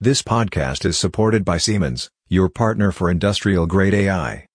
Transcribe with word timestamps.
This 0.00 0.22
podcast 0.22 0.84
is 0.84 0.96
supported 0.96 1.44
by 1.44 1.58
Siemens, 1.58 2.08
your 2.28 2.48
partner 2.48 2.92
for 2.92 3.10
industrial 3.10 3.66
grade 3.66 3.94
AI. 3.94 4.47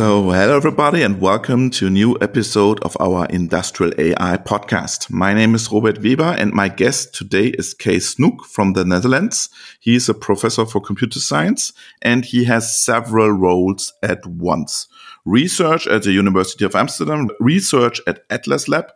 So, 0.00 0.30
hello 0.30 0.56
everybody, 0.56 1.02
and 1.02 1.20
welcome 1.20 1.68
to 1.72 1.88
a 1.88 1.90
new 1.90 2.16
episode 2.22 2.80
of 2.80 2.96
our 2.98 3.26
Industrial 3.26 3.92
AI 3.98 4.38
podcast. 4.38 5.10
My 5.10 5.34
name 5.34 5.54
is 5.54 5.70
Robert 5.70 6.02
Weber, 6.02 6.36
and 6.38 6.54
my 6.54 6.70
guest 6.70 7.14
today 7.14 7.48
is 7.48 7.76
Cees 7.78 8.14
Snoek 8.14 8.46
from 8.46 8.72
the 8.72 8.86
Netherlands. 8.86 9.50
He 9.78 9.94
is 9.96 10.08
a 10.08 10.14
professor 10.14 10.64
for 10.64 10.80
computer 10.80 11.20
science, 11.20 11.74
and 12.00 12.24
he 12.24 12.44
has 12.44 12.82
several 12.82 13.30
roles 13.32 13.92
at 14.02 14.24
once 14.24 14.88
research 15.26 15.86
at 15.86 16.04
the 16.04 16.12
University 16.12 16.64
of 16.64 16.74
Amsterdam, 16.74 17.28
research 17.38 18.00
at 18.06 18.24
Atlas 18.30 18.68
Lab, 18.68 18.86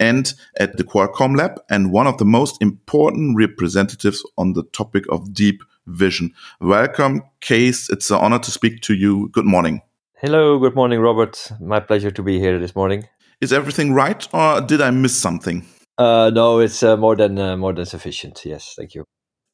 and 0.00 0.32
at 0.58 0.78
the 0.78 0.84
Qualcomm 0.84 1.36
Lab, 1.36 1.60
and 1.68 1.92
one 1.92 2.06
of 2.06 2.16
the 2.16 2.24
most 2.24 2.62
important 2.62 3.36
representatives 3.36 4.24
on 4.38 4.54
the 4.54 4.62
topic 4.72 5.04
of 5.10 5.34
deep 5.34 5.62
vision. 5.86 6.32
Welcome, 6.62 7.24
Cees. 7.44 7.90
It's 7.90 8.10
an 8.10 8.20
honor 8.20 8.38
to 8.38 8.50
speak 8.50 8.80
to 8.84 8.94
you. 8.94 9.28
Good 9.32 9.44
morning. 9.44 9.82
Hello, 10.18 10.58
good 10.58 10.74
morning, 10.74 11.00
Robert. 11.00 11.52
My 11.60 11.78
pleasure 11.78 12.10
to 12.10 12.22
be 12.22 12.38
here 12.38 12.58
this 12.58 12.74
morning. 12.74 13.06
Is 13.42 13.52
everything 13.52 13.92
right, 13.92 14.26
or 14.32 14.62
did 14.62 14.80
I 14.80 14.90
miss 14.90 15.14
something? 15.14 15.66
Uh, 15.98 16.30
no, 16.32 16.58
it's 16.58 16.82
uh, 16.82 16.96
more 16.96 17.14
than 17.14 17.38
uh, 17.38 17.54
more 17.58 17.74
than 17.74 17.84
sufficient. 17.84 18.42
Yes, 18.42 18.72
thank 18.78 18.94
you. 18.94 19.04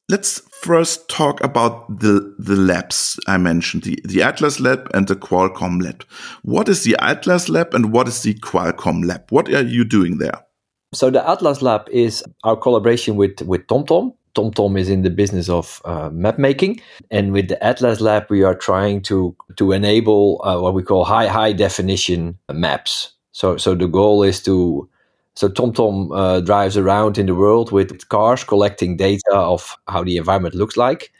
Let's 0.07 0.41
first 0.61 1.09
talk 1.09 1.43
about 1.43 1.99
the 1.99 2.33
the 2.39 2.55
labs 2.55 3.19
I 3.27 3.35
mentioned, 3.35 3.83
the, 3.83 3.99
the 4.05 4.23
Atlas 4.23 4.61
Lab 4.61 4.89
and 4.93 5.05
the 5.05 5.17
Qualcomm 5.17 5.83
Lab. 5.83 6.05
What 6.43 6.69
is 6.69 6.85
the 6.85 6.95
Atlas 6.97 7.49
Lab 7.49 7.73
and 7.73 7.91
what 7.91 8.07
is 8.07 8.21
the 8.21 8.33
Qualcomm 8.35 9.03
Lab? 9.03 9.23
What 9.31 9.49
are 9.49 9.63
you 9.63 9.83
doing 9.83 10.19
there? 10.19 10.45
So 10.93 11.09
the 11.09 11.29
Atlas 11.29 11.61
Lab 11.61 11.89
is 11.89 12.23
our 12.45 12.55
collaboration 12.55 13.17
with 13.17 13.41
with 13.41 13.67
TomTom. 13.67 14.13
TomTom 14.35 14.77
is 14.79 14.89
in 14.89 15.03
the 15.03 15.09
business 15.09 15.49
of 15.49 15.81
uh, 15.85 16.09
map 16.11 16.37
making, 16.39 16.81
and 17.11 17.31
with 17.33 17.47
the 17.47 17.63
Atlas 17.63 18.01
Lab, 18.01 18.25
we 18.29 18.43
are 18.43 18.55
trying 18.55 19.01
to 19.03 19.35
to 19.57 19.71
enable 19.71 20.41
uh, 20.43 20.59
what 20.59 20.73
we 20.73 20.83
call 20.83 21.05
high 21.05 21.27
high 21.27 21.53
definition 21.53 22.37
maps. 22.51 23.13
So 23.31 23.57
so 23.57 23.75
the 23.75 23.87
goal 23.87 24.23
is 24.23 24.41
to 24.43 24.89
so 25.35 25.49
TomTom 25.49 26.09
uh, 26.15 26.41
drives 26.41 26.77
around 26.77 27.17
in 27.17 27.25
the 27.25 27.35
world 27.35 27.71
with 27.71 28.07
cars 28.09 28.43
collecting 28.43 28.97
data 28.97 29.33
of 29.33 29.75
how 29.87 30.03
the 30.03 30.17
environment 30.17 30.55
looks 30.55 30.77
like, 30.77 31.11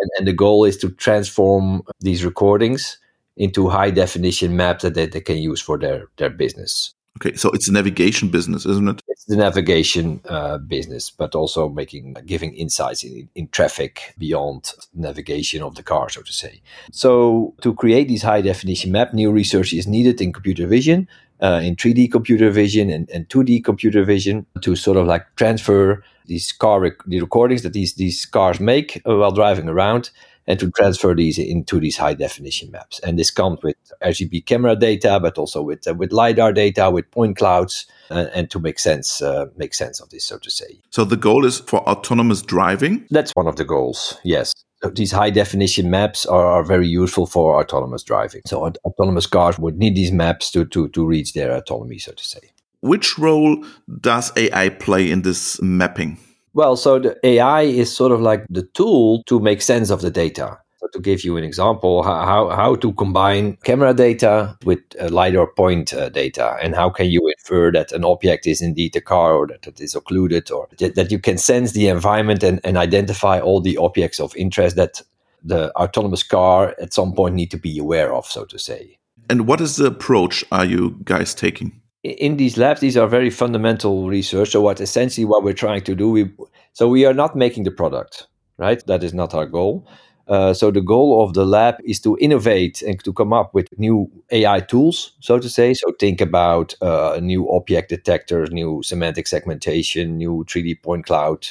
and, 0.00 0.10
and 0.18 0.26
the 0.28 0.32
goal 0.32 0.64
is 0.64 0.76
to 0.78 0.90
transform 0.90 1.82
these 2.00 2.24
recordings 2.24 2.98
into 3.36 3.68
high 3.68 3.90
definition 3.90 4.56
maps 4.56 4.82
that 4.82 4.94
they, 4.94 5.06
they 5.06 5.20
can 5.20 5.38
use 5.38 5.60
for 5.60 5.78
their 5.78 6.08
their 6.16 6.30
business. 6.30 6.94
Okay, 7.18 7.34
so 7.34 7.50
it's 7.50 7.66
a 7.66 7.72
navigation 7.72 8.28
business, 8.28 8.64
isn't 8.64 8.88
it? 8.88 9.02
It's 9.08 9.24
the 9.24 9.34
navigation 9.36 10.20
uh, 10.28 10.58
business, 10.58 11.10
but 11.10 11.34
also 11.34 11.68
making 11.68 12.16
giving 12.26 12.54
insights 12.54 13.02
in, 13.02 13.28
in 13.34 13.48
traffic 13.48 14.14
beyond 14.18 14.72
navigation 14.94 15.60
of 15.62 15.74
the 15.74 15.82
car, 15.82 16.08
so 16.08 16.22
to 16.22 16.32
say. 16.32 16.60
So 16.92 17.54
to 17.62 17.74
create 17.74 18.06
these 18.06 18.22
high 18.22 18.40
definition 18.40 18.92
map, 18.92 19.12
new 19.12 19.32
research 19.32 19.72
is 19.72 19.88
needed 19.88 20.20
in 20.20 20.32
computer 20.32 20.68
vision, 20.68 21.08
uh, 21.40 21.60
in 21.62 21.74
3D 21.74 22.12
computer 22.12 22.50
vision 22.50 22.88
and, 22.88 23.10
and 23.10 23.28
2D 23.28 23.64
computer 23.64 24.04
vision 24.04 24.46
to 24.60 24.76
sort 24.76 24.96
of 24.96 25.06
like 25.06 25.26
transfer 25.34 26.04
these 26.26 26.52
car 26.52 26.78
rec- 26.78 27.04
the 27.06 27.20
recordings 27.20 27.62
that 27.62 27.72
these 27.72 27.94
these 27.94 28.26
cars 28.26 28.60
make 28.60 29.00
while 29.04 29.32
driving 29.32 29.68
around 29.68 30.10
and 30.48 30.58
to 30.58 30.70
transfer 30.72 31.14
these 31.14 31.38
into 31.38 31.78
these 31.78 31.96
high 31.96 32.14
definition 32.14 32.70
maps. 32.72 32.98
And 33.00 33.18
this 33.18 33.30
comes 33.30 33.60
with 33.62 33.76
RGB 34.02 34.46
camera 34.46 34.74
data, 34.74 35.20
but 35.20 35.38
also 35.38 35.62
with 35.62 35.86
uh, 35.86 35.94
with 35.94 36.10
lidar 36.10 36.52
data, 36.52 36.90
with 36.90 37.08
point 37.12 37.36
clouds, 37.36 37.86
uh, 38.10 38.26
and 38.34 38.50
to 38.50 38.58
make 38.58 38.80
sense 38.80 39.22
uh, 39.22 39.46
make 39.56 39.74
sense 39.74 40.00
of 40.00 40.08
this, 40.08 40.24
so 40.24 40.38
to 40.38 40.50
say. 40.50 40.80
So 40.90 41.04
the 41.04 41.16
goal 41.16 41.44
is 41.44 41.60
for 41.60 41.80
autonomous 41.88 42.42
driving. 42.42 43.06
That's 43.10 43.32
one 43.32 43.46
of 43.46 43.56
the 43.56 43.64
goals. 43.64 44.18
Yes. 44.24 44.52
So 44.82 44.90
these 44.90 45.12
high 45.12 45.30
definition 45.30 45.90
maps 45.90 46.24
are, 46.24 46.46
are, 46.46 46.62
very 46.62 46.86
useful 46.86 47.26
for 47.26 47.60
autonomous 47.60 48.04
driving. 48.04 48.42
So 48.46 48.64
aut- 48.64 48.78
autonomous 48.84 49.26
cars 49.26 49.58
would 49.58 49.76
need 49.76 49.96
these 49.96 50.12
maps 50.12 50.52
to, 50.52 50.64
to, 50.66 50.88
to 50.90 51.04
reach 51.04 51.32
their 51.32 51.50
autonomy, 51.50 51.98
so 51.98 52.12
to 52.12 52.24
say. 52.24 52.52
Which 52.80 53.18
role 53.18 53.64
does 54.00 54.30
AI 54.36 54.68
play 54.68 55.10
in 55.10 55.22
this 55.22 55.60
mapping? 55.60 56.18
Well, 56.58 56.74
so 56.74 56.98
the 56.98 57.16
AI 57.24 57.62
is 57.62 57.94
sort 57.94 58.10
of 58.10 58.20
like 58.20 58.44
the 58.50 58.64
tool 58.74 59.22
to 59.28 59.38
make 59.38 59.62
sense 59.62 59.90
of 59.90 60.00
the 60.00 60.10
data. 60.10 60.58
So 60.78 60.88
to 60.92 60.98
give 60.98 61.22
you 61.22 61.36
an 61.36 61.44
example, 61.44 62.02
how, 62.02 62.48
how 62.48 62.74
to 62.74 62.92
combine 62.94 63.58
camera 63.62 63.94
data 63.94 64.58
with 64.64 64.80
uh, 65.00 65.08
LiDAR 65.08 65.52
point 65.54 65.94
uh, 65.94 66.08
data, 66.08 66.56
and 66.60 66.74
how 66.74 66.90
can 66.90 67.06
you 67.06 67.32
infer 67.38 67.70
that 67.70 67.92
an 67.92 68.04
object 68.04 68.44
is 68.48 68.60
indeed 68.60 68.96
a 68.96 69.00
car 69.00 69.34
or 69.34 69.46
that 69.46 69.68
it 69.68 69.80
is 69.80 69.94
occluded, 69.94 70.50
or 70.50 70.66
that, 70.80 70.96
that 70.96 71.12
you 71.12 71.20
can 71.20 71.38
sense 71.38 71.74
the 71.74 71.86
environment 71.86 72.42
and, 72.42 72.58
and 72.64 72.76
identify 72.76 73.38
all 73.38 73.60
the 73.60 73.76
objects 73.76 74.18
of 74.18 74.34
interest 74.34 74.74
that 74.74 75.00
the 75.44 75.72
autonomous 75.76 76.24
car 76.24 76.74
at 76.82 76.92
some 76.92 77.12
point 77.12 77.36
need 77.36 77.52
to 77.52 77.56
be 77.56 77.78
aware 77.78 78.12
of, 78.12 78.26
so 78.26 78.44
to 78.46 78.58
say. 78.58 78.98
And 79.30 79.46
what 79.46 79.60
is 79.60 79.76
the 79.76 79.86
approach 79.86 80.44
are 80.50 80.64
you 80.64 80.98
guys 81.04 81.34
taking? 81.34 81.80
In 82.02 82.36
these 82.36 82.56
labs, 82.56 82.80
these 82.80 82.96
are 82.96 83.08
very 83.08 83.30
fundamental 83.30 84.08
research. 84.08 84.50
So 84.50 84.60
what 84.60 84.80
essentially 84.80 85.24
what 85.24 85.42
we're 85.42 85.52
trying 85.52 85.82
to 85.82 85.94
do, 85.94 86.10
we 86.10 86.30
so 86.72 86.88
we 86.88 87.04
are 87.04 87.14
not 87.14 87.34
making 87.36 87.64
the 87.64 87.70
product, 87.70 88.26
right? 88.56 88.84
That 88.86 89.02
is 89.02 89.12
not 89.12 89.34
our 89.34 89.46
goal. 89.46 89.86
Uh, 90.28 90.52
so 90.52 90.70
the 90.70 90.82
goal 90.82 91.24
of 91.24 91.32
the 91.32 91.46
lab 91.46 91.76
is 91.84 91.98
to 92.00 92.16
innovate 92.20 92.82
and 92.82 93.02
to 93.02 93.12
come 93.14 93.32
up 93.32 93.54
with 93.54 93.66
new 93.78 94.10
AI 94.30 94.60
tools, 94.60 95.12
so 95.20 95.38
to 95.38 95.48
say. 95.48 95.72
So 95.72 95.92
think 95.98 96.20
about 96.20 96.74
uh, 96.82 97.18
new 97.22 97.50
object 97.50 97.88
detectors, 97.88 98.50
new 98.50 98.82
semantic 98.82 99.26
segmentation, 99.26 100.18
new 100.18 100.44
3D 100.46 100.74
point 100.74 101.06
cloud 101.06 101.48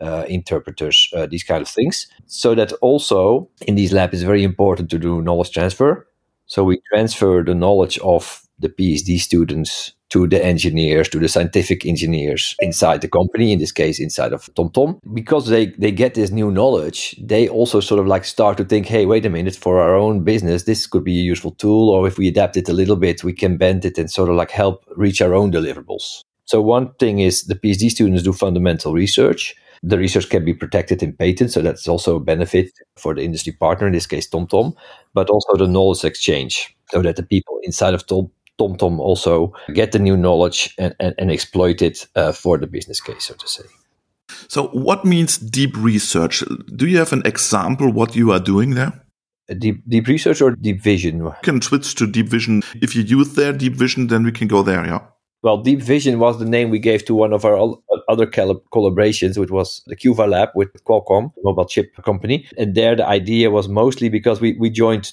uh, 0.00 0.24
interpreters, 0.28 1.08
uh, 1.14 1.26
these 1.26 1.42
kind 1.44 1.62
of 1.62 1.68
things. 1.68 2.06
So 2.26 2.54
that 2.54 2.72
also 2.74 3.48
in 3.66 3.74
these 3.74 3.92
labs 3.92 4.14
is 4.14 4.22
very 4.22 4.44
important 4.44 4.88
to 4.90 4.98
do 4.98 5.20
knowledge 5.20 5.50
transfer. 5.50 6.06
So 6.46 6.64
we 6.64 6.80
transfer 6.92 7.42
the 7.44 7.54
knowledge 7.54 7.98
of 7.98 8.41
the 8.62 8.68
PhD 8.68 9.18
students 9.18 9.92
to 10.12 10.28
the 10.28 10.44
engineers, 10.44 11.08
to 11.08 11.18
the 11.18 11.28
scientific 11.28 11.86
engineers 11.86 12.54
inside 12.60 13.00
the 13.00 13.08
company, 13.08 13.50
in 13.50 13.58
this 13.58 13.72
case, 13.72 13.98
inside 13.98 14.34
of 14.34 14.44
TomTom. 14.54 14.98
Because 15.14 15.48
they, 15.48 15.66
they 15.78 15.90
get 15.90 16.12
this 16.12 16.30
new 16.30 16.50
knowledge, 16.50 17.16
they 17.18 17.48
also 17.48 17.80
sort 17.80 17.98
of 17.98 18.06
like 18.06 18.26
start 18.26 18.58
to 18.58 18.64
think, 18.64 18.84
hey, 18.86 19.06
wait 19.06 19.24
a 19.24 19.30
minute, 19.30 19.56
for 19.56 19.80
our 19.80 19.94
own 19.94 20.22
business, 20.22 20.64
this 20.64 20.86
could 20.86 21.02
be 21.02 21.18
a 21.18 21.22
useful 21.22 21.52
tool. 21.52 21.88
Or 21.88 22.06
if 22.06 22.18
we 22.18 22.28
adapt 22.28 22.58
it 22.58 22.68
a 22.68 22.74
little 22.74 22.96
bit, 22.96 23.24
we 23.24 23.32
can 23.32 23.56
bend 23.56 23.86
it 23.86 23.96
and 23.96 24.10
sort 24.10 24.28
of 24.28 24.36
like 24.36 24.50
help 24.50 24.84
reach 24.96 25.22
our 25.22 25.34
own 25.34 25.50
deliverables. 25.50 26.20
So, 26.44 26.60
one 26.60 26.92
thing 26.98 27.20
is 27.20 27.44
the 27.44 27.54
PhD 27.54 27.88
students 27.88 28.22
do 28.22 28.34
fundamental 28.34 28.92
research. 28.92 29.54
The 29.82 29.96
research 29.96 30.28
can 30.28 30.44
be 30.44 30.52
protected 30.52 31.02
in 31.02 31.14
patents, 31.14 31.54
so 31.54 31.62
that's 31.62 31.88
also 31.88 32.16
a 32.16 32.20
benefit 32.20 32.70
for 32.98 33.14
the 33.14 33.22
industry 33.22 33.54
partner, 33.54 33.86
in 33.86 33.94
this 33.94 34.06
case, 34.06 34.28
TomTom, 34.28 34.74
but 35.14 35.30
also 35.30 35.56
the 35.56 35.66
knowledge 35.66 36.04
exchange, 36.04 36.76
so 36.90 37.00
that 37.00 37.16
the 37.16 37.22
people 37.22 37.58
inside 37.62 37.94
of 37.94 38.06
Tom 38.06 38.30
TomTom 38.62 38.98
also 38.98 39.52
get 39.74 39.92
the 39.92 39.98
new 39.98 40.16
knowledge 40.16 40.74
and, 40.78 40.94
and, 41.00 41.14
and 41.18 41.30
exploit 41.30 41.82
it 41.82 42.06
uh, 42.16 42.32
for 42.32 42.58
the 42.58 42.66
business 42.66 43.00
case, 43.00 43.24
so 43.24 43.34
to 43.34 43.48
say. 43.48 43.64
So, 44.48 44.68
what 44.68 45.04
means 45.04 45.38
deep 45.38 45.76
research? 45.76 46.42
Do 46.76 46.86
you 46.86 46.98
have 46.98 47.12
an 47.12 47.22
example 47.24 47.92
what 47.92 48.16
you 48.16 48.32
are 48.32 48.40
doing 48.40 48.74
there? 48.74 48.92
Deep, 49.58 49.82
deep 49.88 50.06
research 50.06 50.40
or 50.40 50.52
deep 50.52 50.80
vision? 50.80 51.24
We 51.24 51.30
can 51.42 51.60
switch 51.60 51.94
to 51.96 52.06
deep 52.06 52.28
vision. 52.28 52.62
If 52.80 52.96
you 52.96 53.02
use 53.02 53.34
their 53.34 53.52
deep 53.52 53.74
vision, 53.74 54.06
then 54.06 54.24
we 54.24 54.32
can 54.32 54.48
go 54.48 54.62
there, 54.62 54.86
yeah. 54.86 55.00
Well, 55.42 55.58
Deep 55.58 55.80
Vision 55.80 56.20
was 56.20 56.38
the 56.38 56.44
name 56.44 56.70
we 56.70 56.78
gave 56.78 57.04
to 57.06 57.16
one 57.16 57.32
of 57.32 57.44
our 57.44 57.58
other 58.08 58.26
collaborations, 58.26 59.36
which 59.36 59.50
was 59.50 59.82
the 59.86 59.96
QUVA 59.96 60.28
Lab 60.28 60.50
with 60.54 60.72
Qualcomm, 60.84 61.32
mobile 61.42 61.64
chip 61.64 61.92
company. 62.04 62.46
And 62.56 62.76
there, 62.76 62.94
the 62.94 63.06
idea 63.06 63.50
was 63.50 63.68
mostly 63.68 64.08
because 64.08 64.40
we, 64.40 64.52
we 64.52 64.70
joined 64.70 65.12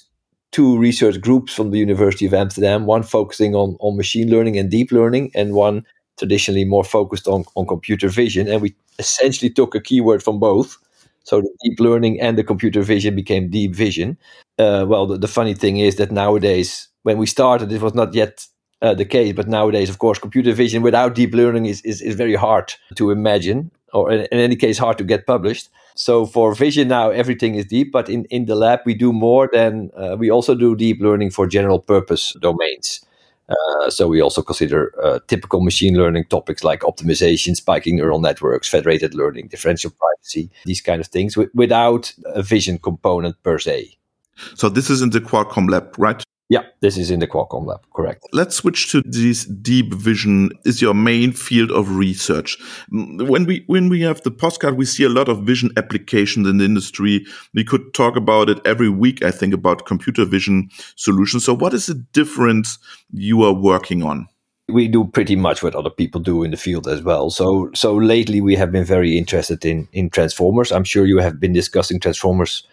two 0.52 0.76
research 0.78 1.20
groups 1.20 1.54
from 1.54 1.70
the 1.70 1.78
University 1.78 2.26
of 2.26 2.34
Amsterdam, 2.34 2.86
one 2.86 3.02
focusing 3.02 3.54
on, 3.54 3.76
on 3.80 3.96
machine 3.96 4.30
learning 4.30 4.58
and 4.58 4.70
deep 4.70 4.90
learning, 4.92 5.30
and 5.34 5.54
one 5.54 5.84
traditionally 6.18 6.64
more 6.64 6.84
focused 6.84 7.26
on, 7.26 7.44
on 7.56 7.66
computer 7.66 8.08
vision. 8.08 8.48
And 8.48 8.60
we 8.60 8.74
essentially 8.98 9.50
took 9.50 9.74
a 9.74 9.80
keyword 9.80 10.22
from 10.22 10.38
both. 10.38 10.76
So 11.24 11.40
the 11.40 11.50
deep 11.64 11.80
learning 11.80 12.20
and 12.20 12.36
the 12.36 12.44
computer 12.44 12.82
vision 12.82 13.14
became 13.14 13.50
deep 13.50 13.74
vision. 13.74 14.18
Uh, 14.58 14.84
well, 14.88 15.06
the, 15.06 15.18
the, 15.18 15.28
funny 15.28 15.54
thing 15.54 15.78
is 15.78 15.96
that 15.96 16.10
nowadays, 16.10 16.88
when 17.02 17.18
we 17.18 17.26
started, 17.26 17.72
it 17.72 17.80
was 17.80 17.94
not 17.94 18.14
yet 18.14 18.46
uh, 18.82 18.94
the 18.94 19.04
case. 19.04 19.32
But 19.32 19.48
nowadays, 19.48 19.90
of 19.90 19.98
course, 19.98 20.18
computer 20.18 20.52
vision 20.52 20.82
without 20.82 21.14
deep 21.14 21.34
learning 21.34 21.66
is, 21.66 21.80
is, 21.82 22.00
is 22.00 22.14
very 22.14 22.34
hard 22.34 22.74
to 22.96 23.10
imagine, 23.10 23.70
or 23.92 24.10
in, 24.10 24.20
in 24.32 24.38
any 24.38 24.56
case, 24.56 24.78
hard 24.78 24.98
to 24.98 25.04
get 25.04 25.26
published. 25.26 25.68
So 25.94 26.24
for 26.24 26.54
vision 26.54 26.88
now, 26.88 27.10
everything 27.10 27.56
is 27.56 27.66
deep, 27.66 27.92
but 27.92 28.08
in, 28.08 28.24
in 28.26 28.46
the 28.46 28.54
lab, 28.54 28.80
we 28.86 28.94
do 28.94 29.12
more 29.12 29.50
than, 29.52 29.90
uh, 29.96 30.16
we 30.18 30.30
also 30.30 30.54
do 30.54 30.74
deep 30.74 31.00
learning 31.00 31.30
for 31.30 31.46
general 31.46 31.78
purpose 31.78 32.34
domains. 32.40 33.04
Uh, 33.50 33.90
so 33.90 34.06
we 34.06 34.20
also 34.20 34.42
consider 34.42 34.94
uh, 35.02 35.18
typical 35.26 35.60
machine 35.60 35.96
learning 35.96 36.24
topics 36.30 36.62
like 36.62 36.80
optimization, 36.80 37.56
spiking 37.56 37.96
neural 37.96 38.20
networks, 38.20 38.68
federated 38.68 39.12
learning, 39.12 39.48
differential 39.48 39.90
privacy, 39.90 40.48
these 40.64 40.80
kind 40.80 41.00
of 41.00 41.08
things 41.08 41.34
w- 41.34 41.50
without 41.52 42.14
a 42.26 42.42
vision 42.42 42.78
component 42.78 43.34
per 43.42 43.58
se. 43.58 43.98
So 44.54 44.68
this 44.68 44.88
is 44.88 45.02
in 45.02 45.10
the 45.10 45.20
Qualcomm 45.20 45.68
lab, 45.68 45.94
right? 45.98 46.22
Yeah, 46.50 46.62
this 46.80 46.98
is 46.98 47.12
in 47.12 47.20
the 47.20 47.28
Qualcomm 47.28 47.64
lab, 47.64 47.80
correct. 47.94 48.26
Let's 48.32 48.56
switch 48.56 48.90
to 48.90 49.02
this 49.02 49.44
deep 49.44 49.94
vision 49.94 50.50
is 50.64 50.82
your 50.82 50.94
main 50.94 51.30
field 51.30 51.70
of 51.70 51.94
research. 51.96 52.58
When 52.90 53.46
we 53.46 53.62
when 53.68 53.88
we 53.88 54.00
have 54.00 54.20
the 54.22 54.32
postcard, 54.32 54.76
we 54.76 54.84
see 54.84 55.04
a 55.04 55.08
lot 55.08 55.28
of 55.28 55.44
vision 55.44 55.70
applications 55.76 56.48
in 56.48 56.58
the 56.58 56.64
industry. 56.64 57.24
We 57.54 57.62
could 57.62 57.94
talk 57.94 58.16
about 58.16 58.50
it 58.50 58.58
every 58.64 58.88
week, 58.88 59.22
I 59.22 59.30
think, 59.30 59.54
about 59.54 59.86
computer 59.86 60.24
vision 60.24 60.70
solutions. 60.96 61.44
So 61.44 61.54
what 61.54 61.72
is 61.72 61.86
the 61.86 61.94
difference 62.12 62.78
you 63.12 63.44
are 63.44 63.54
working 63.54 64.02
on? 64.02 64.26
we 64.70 64.86
do 64.86 65.04
pretty 65.04 65.34
much 65.36 65.64
what 65.64 65.74
other 65.74 65.90
people 65.90 66.20
do 66.20 66.44
in 66.44 66.52
the 66.52 66.56
field 66.56 66.86
as 66.86 67.02
well. 67.02 67.30
So 67.30 67.70
so 67.74 67.94
lately 67.94 68.40
we 68.40 68.56
have 68.56 68.72
been 68.72 68.84
very 68.84 69.16
interested 69.16 69.64
in 69.64 69.88
in 69.92 70.10
transformers. 70.10 70.72
I'm 70.72 70.84
sure 70.84 71.06
you 71.06 71.18
have 71.18 71.38
been 71.38 71.52
discussing 71.52 72.00
transformers 72.00 72.66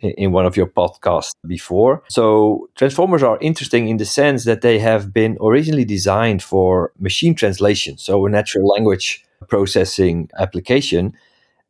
in, 0.00 0.32
one 0.32 0.46
of 0.46 0.56
your 0.56 0.66
podcasts 0.66 1.32
before. 1.46 2.02
So 2.08 2.68
transformers 2.74 3.22
are 3.22 3.38
interesting 3.40 3.88
in 3.88 3.96
the 3.96 4.04
sense 4.04 4.44
that 4.44 4.60
they 4.60 4.78
have 4.78 5.12
been 5.12 5.36
originally 5.40 5.84
designed 5.84 6.42
for 6.42 6.92
machine 6.98 7.34
translation, 7.34 7.98
so 7.98 8.26
a 8.26 8.30
natural 8.30 8.66
language 8.68 9.24
processing 9.48 10.30
application. 10.38 11.14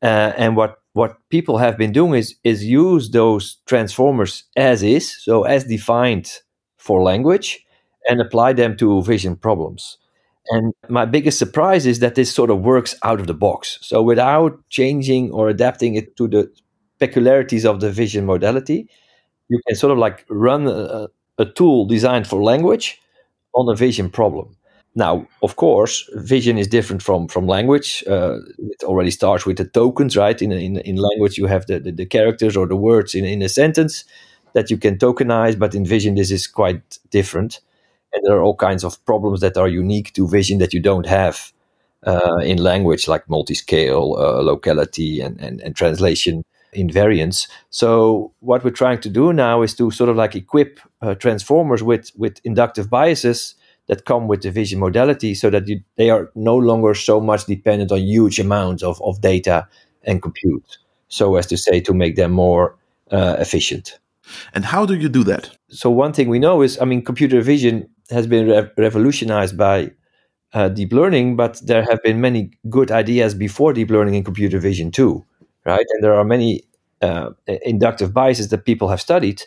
Uh, 0.03 0.33
and 0.37 0.57
what 0.57 0.79
what 0.93 1.19
people 1.29 1.59
have 1.59 1.77
been 1.77 1.93
doing 1.93 2.15
is 2.15 2.37
is 2.45 2.65
use 2.65 3.11
those 3.11 3.59
transformers 3.67 4.45
as 4.57 4.83
is, 4.83 5.23
so 5.23 5.45
as 5.45 5.65
defined 5.65 6.41
for 6.77 7.03
language 7.03 7.65
and 8.09 8.21
apply 8.21 8.53
them 8.53 8.77
to 8.77 9.03
vision 9.03 9.37
problems. 9.37 9.99
And 10.51 10.73
my 10.89 11.05
biggest 11.05 11.39
surprise 11.39 11.85
is 11.85 11.99
that 11.99 12.15
this 12.15 12.35
sort 12.35 12.51
of 12.51 12.61
works 12.61 12.95
out 13.03 13.21
of 13.21 13.27
the 13.27 13.35
box. 13.35 13.79
So 13.83 14.03
without 14.03 14.59
changing 14.71 15.31
or 15.31 15.49
adapting 15.49 15.95
it 15.95 16.17
to 16.17 16.27
the 16.27 16.51
peculiarities 16.99 17.65
of 17.65 17.81
the 17.81 17.91
vision 17.91 18.27
modality, 18.27 18.89
you 19.49 19.61
can 19.67 19.77
sort 19.77 19.93
of 19.93 19.99
like 19.99 20.25
run 20.29 20.67
a, 20.67 21.09
a 21.39 21.45
tool 21.45 21.87
designed 21.87 22.27
for 22.27 22.43
language 22.43 23.01
on 23.55 23.69
a 23.73 23.77
vision 23.77 24.11
problem. 24.11 24.57
Now, 24.95 25.27
of 25.43 25.57
course, 25.57 26.09
vision 26.15 26.59
is 26.59 26.67
different 26.67 27.03
from 27.03 27.29
from 27.29 27.47
language. 27.47 28.03
Uh, 28.07 28.39
it 28.59 28.83
already 28.83 29.11
starts 29.11 29.47
with 29.47 29.59
the 29.59 29.65
tokens, 29.65 30.17
right? 30.17 30.41
In 30.43 30.53
in, 30.53 30.79
in 30.79 30.97
language, 30.97 31.39
you 31.39 31.47
have 31.47 31.67
the, 31.67 31.79
the, 31.79 31.93
the 31.93 32.07
characters 32.07 32.57
or 32.57 32.67
the 32.67 32.77
words 32.77 33.15
in, 33.15 33.25
in 33.25 33.43
a 33.43 33.49
sentence 33.49 34.05
that 34.55 34.71
you 34.71 34.79
can 34.79 34.99
tokenize, 34.99 35.59
but 35.59 35.75
in 35.75 35.85
vision, 35.85 36.15
this 36.15 36.31
is 36.31 36.47
quite 36.47 36.99
different 37.11 37.61
and 38.13 38.23
there 38.25 38.37
are 38.37 38.43
all 38.43 38.57
kinds 38.57 38.85
of 38.85 39.05
problems 39.05 39.41
that 39.41 39.57
are 39.57 39.69
unique 39.69 40.13
to 40.15 40.29
vision 40.29 40.59
that 40.59 40.73
you 40.73 40.81
don't 40.81 41.07
have 41.07 41.53
uh, 42.07 42.39
in 42.43 42.59
language, 42.59 43.09
like 43.09 43.29
multi-scale, 43.29 44.17
uh, 44.19 44.41
locality, 44.43 45.21
and, 45.21 45.41
and, 45.41 45.61
and 45.61 45.77
translation 45.77 46.45
invariance. 46.75 47.49
So 47.71 48.33
what 48.41 48.65
we're 48.65 48.71
trying 48.71 49.01
to 49.01 49.09
do 49.09 49.33
now 49.33 49.63
is 49.63 49.75
to 49.77 49.91
sort 49.91 50.11
of 50.11 50.17
like 50.17 50.35
equip 50.35 50.81
uh, 51.03 51.15
transformers 51.15 51.83
with 51.83 52.11
with 52.17 52.41
inductive 52.45 52.89
biases 52.91 53.55
that 53.87 54.05
come 54.05 54.29
with 54.29 54.43
the 54.43 54.51
vision 54.51 54.79
modality, 54.79 55.35
so 55.35 55.51
that 55.51 55.67
you, 55.67 55.81
they 55.97 56.11
are 56.11 56.31
no 56.35 56.57
longer 56.57 56.95
so 56.95 57.21
much 57.21 57.47
dependent 57.47 57.91
on 57.91 58.01
huge 58.01 58.39
amounts 58.39 58.83
of, 58.83 59.01
of 59.03 59.21
data 59.21 59.67
and 60.03 60.21
compute, 60.21 60.79
so 61.09 61.37
as 61.37 61.47
to 61.47 61.57
say 61.57 61.81
to 61.81 61.95
make 61.95 62.15
them 62.15 62.33
more 62.33 62.77
uh, 63.11 63.37
efficient. 63.39 63.99
And 64.53 64.65
how 64.65 64.85
do 64.85 64.95
you 64.95 65.09
do 65.09 65.25
that? 65.25 65.57
So 65.71 65.91
one 65.91 66.13
thing 66.13 66.29
we 66.29 66.39
know 66.39 66.61
is, 66.63 66.79
I 66.81 66.85
mean, 66.85 67.03
computer 67.03 67.41
vision 67.41 67.89
has 68.11 68.27
been 68.27 68.47
re- 68.47 68.71
revolutionized 68.77 69.57
by 69.57 69.93
uh, 70.53 70.69
deep 70.69 70.93
learning, 70.93 71.37
but 71.37 71.59
there 71.67 71.83
have 71.83 72.03
been 72.03 72.21
many 72.21 72.51
good 72.69 72.91
ideas 72.91 73.35
before 73.35 73.73
deep 73.73 73.91
learning 73.91 74.15
in 74.15 74.25
computer 74.25 74.59
vision 74.59 74.91
too, 74.91 75.25
right? 75.69 75.87
And 75.91 76.03
there 76.03 76.15
are 76.15 76.25
many 76.25 76.63
uh, 77.03 77.31
inductive 77.63 78.13
biases 78.13 78.49
that 78.49 78.65
people 78.65 78.89
have 78.89 79.01
studied 79.01 79.43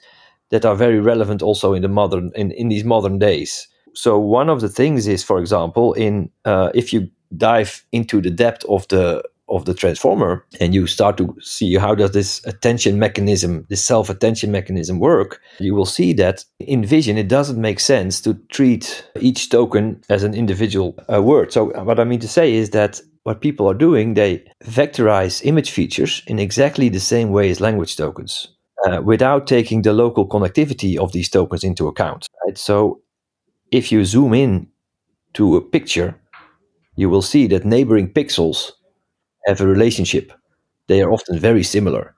that 0.49 0.65
are 0.65 0.75
very 0.75 0.99
relevant 0.99 1.41
also 1.41 1.73
in 1.73 1.81
the 1.81 1.87
modern 1.89 2.31
in, 2.35 2.51
in 2.51 2.69
these 2.69 2.83
modern 2.83 3.19
days. 3.19 3.67
So 3.93 4.17
one 4.19 4.49
of 4.49 4.61
the 4.61 4.69
things 4.69 5.07
is, 5.07 5.23
for 5.23 5.39
example, 5.39 5.93
in 5.93 6.29
uh, 6.45 6.69
if 6.73 6.93
you 6.93 7.09
dive 7.35 7.83
into 7.91 8.21
the 8.21 8.29
depth 8.29 8.63
of 8.65 8.87
the 8.89 9.23
of 9.51 9.65
the 9.65 9.73
transformer 9.73 10.45
and 10.61 10.73
you 10.73 10.87
start 10.87 11.17
to 11.17 11.35
see 11.41 11.75
how 11.75 11.93
does 11.93 12.11
this 12.11 12.41
attention 12.45 12.97
mechanism 12.97 13.65
this 13.69 13.83
self-attention 13.83 14.49
mechanism 14.49 14.97
work 14.99 15.41
you 15.59 15.75
will 15.75 15.85
see 15.85 16.13
that 16.13 16.45
in 16.59 16.85
vision 16.85 17.17
it 17.17 17.27
doesn't 17.27 17.59
make 17.59 17.79
sense 17.79 18.21
to 18.21 18.33
treat 18.49 19.05
each 19.19 19.49
token 19.49 20.01
as 20.09 20.23
an 20.23 20.33
individual 20.33 20.95
uh, 21.11 21.21
word 21.21 21.51
so 21.51 21.65
what 21.83 21.99
i 21.99 22.05
mean 22.05 22.19
to 22.19 22.29
say 22.29 22.53
is 22.53 22.69
that 22.69 23.01
what 23.23 23.41
people 23.41 23.69
are 23.69 23.73
doing 23.73 24.13
they 24.13 24.43
vectorize 24.65 25.45
image 25.45 25.71
features 25.71 26.23
in 26.27 26.39
exactly 26.39 26.89
the 26.89 26.99
same 26.99 27.31
way 27.31 27.49
as 27.49 27.61
language 27.61 27.95
tokens 27.95 28.47
uh, 28.87 29.01
without 29.03 29.47
taking 29.47 29.81
the 29.81 29.93
local 29.93 30.27
connectivity 30.27 30.97
of 30.97 31.11
these 31.11 31.29
tokens 31.29 31.63
into 31.63 31.87
account 31.87 32.27
right? 32.45 32.57
so 32.57 33.01
if 33.71 33.91
you 33.91 34.03
zoom 34.05 34.33
in 34.33 34.67
to 35.33 35.55
a 35.55 35.61
picture 35.61 36.19
you 36.95 37.09
will 37.09 37.21
see 37.21 37.47
that 37.47 37.65
neighboring 37.65 38.11
pixels 38.11 38.71
have 39.45 39.61
a 39.61 39.67
relationship. 39.67 40.31
They 40.87 41.01
are 41.01 41.11
often 41.11 41.39
very 41.39 41.63
similar, 41.63 42.15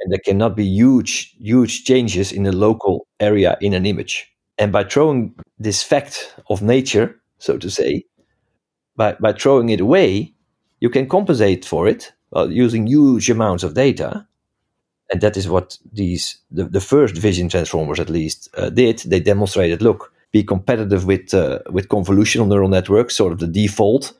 and 0.00 0.12
there 0.12 0.20
cannot 0.24 0.56
be 0.56 0.64
huge, 0.64 1.34
huge 1.38 1.84
changes 1.84 2.32
in 2.32 2.46
a 2.46 2.52
local 2.52 3.06
area 3.20 3.56
in 3.60 3.74
an 3.74 3.86
image. 3.86 4.30
And 4.58 4.72
by 4.72 4.84
throwing 4.84 5.34
this 5.58 5.82
fact 5.82 6.34
of 6.48 6.62
nature, 6.62 7.20
so 7.38 7.58
to 7.58 7.70
say, 7.70 8.04
by, 8.96 9.16
by 9.20 9.32
throwing 9.32 9.68
it 9.70 9.80
away, 9.80 10.33
you 10.84 10.90
can 10.90 11.08
compensate 11.08 11.64
for 11.64 11.88
it 11.88 12.12
uh, 12.36 12.46
using 12.64 12.86
huge 12.86 13.30
amounts 13.30 13.64
of 13.64 13.72
data. 13.72 14.26
And 15.10 15.20
that 15.22 15.36
is 15.36 15.48
what 15.48 15.78
these 15.92 16.36
the, 16.50 16.64
the 16.64 16.80
first 16.80 17.16
vision 17.16 17.48
transformers 17.48 18.00
at 18.00 18.10
least 18.10 18.48
uh, 18.58 18.68
did. 18.68 18.98
They 18.98 19.20
demonstrated, 19.20 19.80
look, 19.80 20.12
be 20.30 20.42
competitive 20.44 21.06
with 21.06 21.32
uh, 21.32 21.60
with 21.70 21.88
convolutional 21.88 22.48
neural 22.48 22.68
networks, 22.68 23.16
sort 23.16 23.32
of 23.32 23.38
the 23.38 23.46
default 23.46 24.12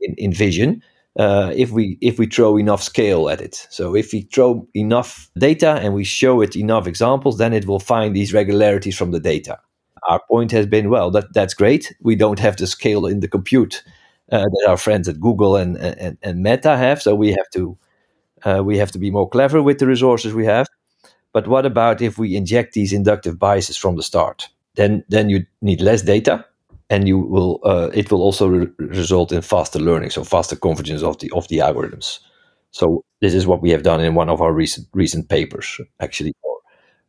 in, 0.00 0.14
in 0.16 0.32
vision, 0.32 0.82
uh, 1.16 1.52
if 1.54 1.70
we 1.70 1.96
if 2.00 2.18
we 2.18 2.26
throw 2.26 2.58
enough 2.58 2.82
scale 2.82 3.30
at 3.30 3.40
it. 3.40 3.66
So 3.70 3.94
if 3.94 4.12
we 4.12 4.22
throw 4.34 4.66
enough 4.74 5.30
data 5.38 5.78
and 5.82 5.94
we 5.94 6.04
show 6.04 6.42
it 6.42 6.56
enough 6.56 6.88
examples, 6.88 7.38
then 7.38 7.52
it 7.52 7.66
will 7.66 7.80
find 7.80 8.16
these 8.16 8.34
regularities 8.34 8.96
from 8.96 9.12
the 9.12 9.20
data. 9.20 9.58
Our 10.08 10.20
point 10.28 10.52
has 10.52 10.66
been, 10.66 10.90
well, 10.90 11.10
that 11.12 11.32
that's 11.34 11.54
great. 11.54 11.94
We 12.02 12.16
don't 12.16 12.40
have 12.40 12.56
the 12.56 12.66
scale 12.66 13.06
in 13.06 13.20
the 13.20 13.28
compute 13.28 13.84
uh, 14.32 14.42
that 14.44 14.66
our 14.68 14.76
friends 14.76 15.08
at 15.08 15.20
Google 15.20 15.56
and, 15.56 15.76
and, 15.76 16.16
and 16.22 16.42
Meta 16.42 16.76
have, 16.76 17.02
so 17.02 17.14
we 17.14 17.30
have 17.30 17.50
to 17.52 17.76
uh, 18.44 18.62
we 18.64 18.78
have 18.78 18.90
to 18.92 18.98
be 18.98 19.10
more 19.10 19.28
clever 19.28 19.62
with 19.62 19.78
the 19.78 19.86
resources 19.86 20.32
we 20.32 20.46
have. 20.46 20.66
But 21.32 21.46
what 21.46 21.66
about 21.66 22.00
if 22.00 22.18
we 22.18 22.36
inject 22.36 22.72
these 22.72 22.92
inductive 22.92 23.38
biases 23.38 23.76
from 23.76 23.96
the 23.96 24.02
start? 24.02 24.48
Then 24.76 25.04
then 25.08 25.30
you 25.30 25.46
need 25.60 25.80
less 25.80 26.02
data 26.02 26.44
and 26.88 27.06
you 27.06 27.18
will 27.18 27.60
uh, 27.64 27.90
it 27.94 28.10
will 28.10 28.22
also 28.22 28.48
re- 28.48 28.68
result 28.78 29.32
in 29.32 29.42
faster 29.42 29.78
learning, 29.78 30.10
so 30.10 30.24
faster 30.24 30.56
convergence 30.56 31.02
of 31.02 31.18
the 31.18 31.30
of 31.32 31.48
the 31.48 31.58
algorithms. 31.58 32.18
So 32.72 33.04
this 33.20 33.34
is 33.34 33.46
what 33.46 33.62
we 33.62 33.70
have 33.70 33.82
done 33.82 34.00
in 34.00 34.14
one 34.14 34.28
of 34.28 34.40
our 34.40 34.52
recent 34.52 34.86
recent 34.92 35.28
papers, 35.28 35.80
actually, 36.00 36.34
for, 36.42 36.56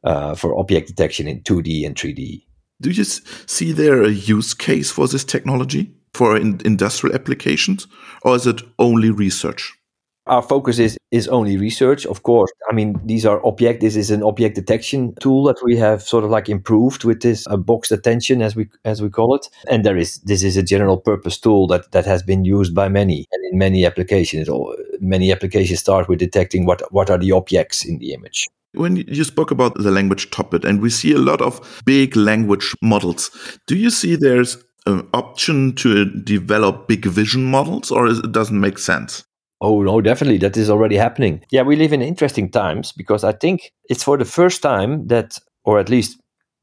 uh, 0.04 0.36
for 0.36 0.58
object 0.58 0.88
detection 0.88 1.28
in 1.28 1.42
2D 1.42 1.86
and 1.86 1.96
3D. 1.96 2.44
Do 2.82 2.90
you 2.90 3.04
see 3.04 3.72
there 3.72 4.02
a 4.02 4.10
use 4.10 4.54
case 4.56 4.92
for 4.92 5.08
this 5.08 5.24
technology 5.24 5.94
for 6.14 6.38
in 6.38 6.60
industrial 6.66 7.16
applications, 7.16 7.88
or 8.24 8.36
is 8.36 8.48
it 8.48 8.62
only 8.80 9.12
research? 9.12 9.74
our 10.28 10.42
focus 10.42 10.80
is 10.80 10.98
is 11.12 11.28
only 11.28 11.58
research 11.58 12.06
of 12.06 12.24
course. 12.24 12.52
I 12.70 12.74
mean 12.74 13.00
these 13.06 13.26
are 13.26 13.46
object 13.46 13.82
this 13.82 13.96
is 13.96 14.12
an 14.12 14.24
object 14.24 14.56
detection 14.56 15.14
tool 15.20 15.44
that 15.46 15.62
we 15.64 15.76
have 15.78 16.02
sort 16.02 16.24
of 16.24 16.30
like 16.30 16.48
improved 16.48 17.04
with 17.04 17.22
this 17.22 17.48
uh, 17.48 17.58
box 17.58 17.92
attention 17.92 18.42
as 18.42 18.56
we 18.56 18.70
as 18.86 19.02
we 19.02 19.10
call 19.10 19.36
it. 19.36 19.48
And 19.70 19.84
there 19.84 19.98
is 19.98 20.20
this 20.20 20.44
is 20.44 20.58
a 20.58 20.64
general 20.64 20.98
purpose 20.98 21.38
tool 21.38 21.68
that 21.68 21.92
that 21.92 22.06
has 22.06 22.24
been 22.24 22.46
used 22.46 22.76
by 22.76 22.88
many 22.88 23.28
and 23.32 23.52
in 23.52 23.58
many 23.58 23.86
applications 23.86 24.50
many 25.00 25.32
applications 25.32 25.80
start 25.80 26.08
with 26.08 26.20
detecting 26.20 26.66
what 26.66 26.82
what 26.94 27.10
are 27.10 27.18
the 27.18 27.32
objects 27.32 27.86
in 27.86 27.98
the 27.98 28.14
image. 28.14 28.48
When 28.74 28.96
you 28.96 29.26
spoke 29.26 29.52
about 29.52 29.74
the 29.74 29.92
language 29.92 30.32
topic 30.32 30.64
and 30.64 30.82
we 30.82 30.90
see 30.90 31.12
a 31.12 31.18
lot 31.18 31.42
of 31.42 31.60
big 31.86 32.16
language 32.16 32.74
models 32.82 33.30
do 33.68 33.76
you 33.76 33.90
see 33.90 34.16
there's 34.16 34.58
an 34.86 35.08
option 35.14 35.76
to 35.76 36.06
develop 36.06 36.88
big 36.88 37.06
vision 37.06 37.46
models 37.46 37.92
or 37.92 38.08
it 38.08 38.32
doesn't 38.32 38.60
make 38.60 38.78
sense 38.78 39.24
Oh, 39.62 39.84
no, 39.84 40.02
definitely. 40.02 40.40
That 40.40 40.58
is 40.58 40.72
already 40.72 40.98
happening. 40.98 41.46
Yeah, 41.52 41.62
we 41.62 41.76
live 41.76 41.94
in 41.94 42.02
interesting 42.02 42.50
times 42.50 42.92
because 42.92 43.24
I 43.24 43.32
think 43.32 43.72
it's 43.90 44.04
for 44.04 44.18
the 44.18 44.26
first 44.26 44.64
time 44.64 45.08
that, 45.08 45.38
or 45.64 45.80
at 45.80 45.88
least 45.88 46.20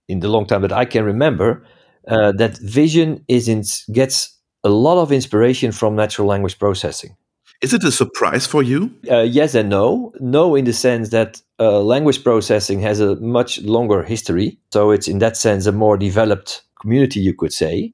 in 0.08 0.18
the 0.18 0.28
long 0.28 0.46
time 0.46 0.62
that 0.62 0.72
I 0.72 0.84
can 0.84 1.04
remember, 1.04 1.64
uh, 2.08 2.32
that 2.32 2.58
vision 2.58 3.24
is 3.28 3.46
in, 3.48 3.62
gets 3.92 4.36
a 4.64 4.68
lot 4.68 5.00
of 5.00 5.12
inspiration 5.12 5.70
from 5.70 5.94
natural 5.94 6.26
language 6.26 6.58
processing. 6.58 7.16
Is 7.60 7.72
it 7.72 7.84
a 7.84 7.92
surprise 7.92 8.46
for 8.46 8.64
you? 8.64 8.92
Uh, 9.08 9.20
yes 9.20 9.54
and 9.54 9.68
no. 9.68 10.12
No, 10.20 10.56
in 10.56 10.64
the 10.64 10.72
sense 10.72 11.10
that 11.10 11.40
uh, 11.60 11.80
language 11.80 12.24
processing 12.24 12.80
has 12.80 12.98
a 12.98 13.14
much 13.16 13.60
longer 13.62 14.02
history. 14.02 14.58
So 14.72 14.90
it's 14.90 15.06
in 15.06 15.18
that 15.20 15.36
sense 15.36 15.66
a 15.66 15.72
more 15.72 15.96
developed 15.96 16.62
community, 16.80 17.20
you 17.20 17.34
could 17.34 17.52
say. 17.52 17.92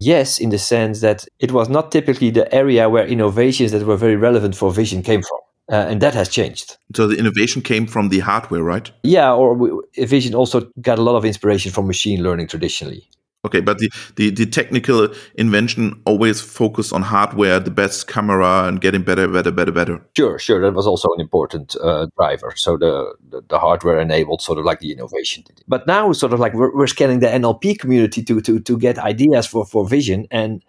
Yes, 0.00 0.38
in 0.38 0.48
the 0.48 0.58
sense 0.58 1.00
that 1.02 1.26
it 1.38 1.52
was 1.52 1.68
not 1.68 1.92
typically 1.92 2.30
the 2.30 2.52
area 2.54 2.88
where 2.88 3.06
innovations 3.06 3.72
that 3.72 3.86
were 3.86 3.96
very 3.96 4.16
relevant 4.16 4.56
for 4.56 4.72
vision 4.72 5.02
came 5.02 5.22
from. 5.22 5.38
Uh, 5.70 5.86
and 5.88 6.00
that 6.00 6.14
has 6.14 6.28
changed. 6.28 6.78
So 6.96 7.06
the 7.06 7.16
innovation 7.16 7.62
came 7.62 7.86
from 7.86 8.08
the 8.08 8.18
hardware, 8.18 8.64
right? 8.64 8.90
Yeah, 9.04 9.32
or 9.32 9.54
we, 9.54 9.70
Vision 10.04 10.34
also 10.34 10.68
got 10.80 10.98
a 10.98 11.02
lot 11.02 11.14
of 11.14 11.24
inspiration 11.24 11.70
from 11.70 11.86
machine 11.86 12.24
learning 12.24 12.48
traditionally. 12.48 13.08
Okay, 13.42 13.60
but 13.60 13.78
the, 13.78 13.90
the, 14.16 14.30
the 14.30 14.44
technical 14.44 15.08
invention 15.34 15.98
always 16.04 16.42
focused 16.42 16.92
on 16.92 17.00
hardware, 17.00 17.58
the 17.58 17.70
best 17.70 18.06
camera, 18.06 18.64
and 18.64 18.82
getting 18.82 19.02
better, 19.02 19.26
better, 19.28 19.50
better, 19.50 19.72
better. 19.72 20.06
Sure, 20.14 20.38
sure. 20.38 20.60
That 20.60 20.74
was 20.74 20.86
also 20.86 21.08
an 21.14 21.20
important 21.22 21.74
uh, 21.82 22.08
driver. 22.18 22.52
So 22.56 22.76
the, 22.76 23.14
the, 23.30 23.42
the 23.48 23.58
hardware 23.58 23.98
enabled 23.98 24.42
sort 24.42 24.58
of 24.58 24.66
like 24.66 24.80
the 24.80 24.92
innovation. 24.92 25.44
But 25.66 25.86
now, 25.86 26.12
sort 26.12 26.34
of 26.34 26.40
like 26.40 26.52
we're, 26.52 26.76
we're 26.76 26.86
scanning 26.86 27.20
the 27.20 27.28
NLP 27.28 27.78
community 27.78 28.22
to 28.24 28.42
to 28.42 28.60
to 28.60 28.78
get 28.78 28.98
ideas 28.98 29.46
for 29.46 29.64
for 29.64 29.88
vision. 29.88 30.26
And 30.30 30.62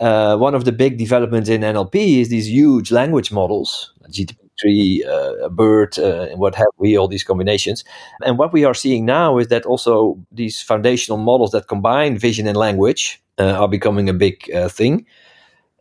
uh, 0.00 0.36
one 0.36 0.56
of 0.56 0.64
the 0.64 0.72
big 0.72 0.98
developments 0.98 1.48
in 1.48 1.60
NLP 1.60 2.20
is 2.20 2.28
these 2.28 2.48
huge 2.48 2.90
language 2.90 3.30
models, 3.30 3.92
GTP 4.10 4.45
tree, 4.58 5.04
uh, 5.06 5.34
a 5.44 5.50
BERT, 5.50 5.98
uh, 5.98 6.28
and 6.30 6.40
what 6.40 6.54
have 6.54 6.66
we, 6.78 6.96
all 6.96 7.08
these 7.08 7.24
combinations. 7.24 7.84
And 8.24 8.38
what 8.38 8.52
we 8.52 8.64
are 8.64 8.74
seeing 8.74 9.04
now 9.04 9.38
is 9.38 9.48
that 9.48 9.66
also 9.66 10.18
these 10.32 10.62
foundational 10.62 11.18
models 11.18 11.50
that 11.52 11.68
combine 11.68 12.18
vision 12.18 12.46
and 12.46 12.56
language 12.56 13.22
uh, 13.38 13.52
are 13.52 13.68
becoming 13.68 14.08
a 14.08 14.14
big 14.14 14.50
uh, 14.54 14.68
thing. 14.68 15.06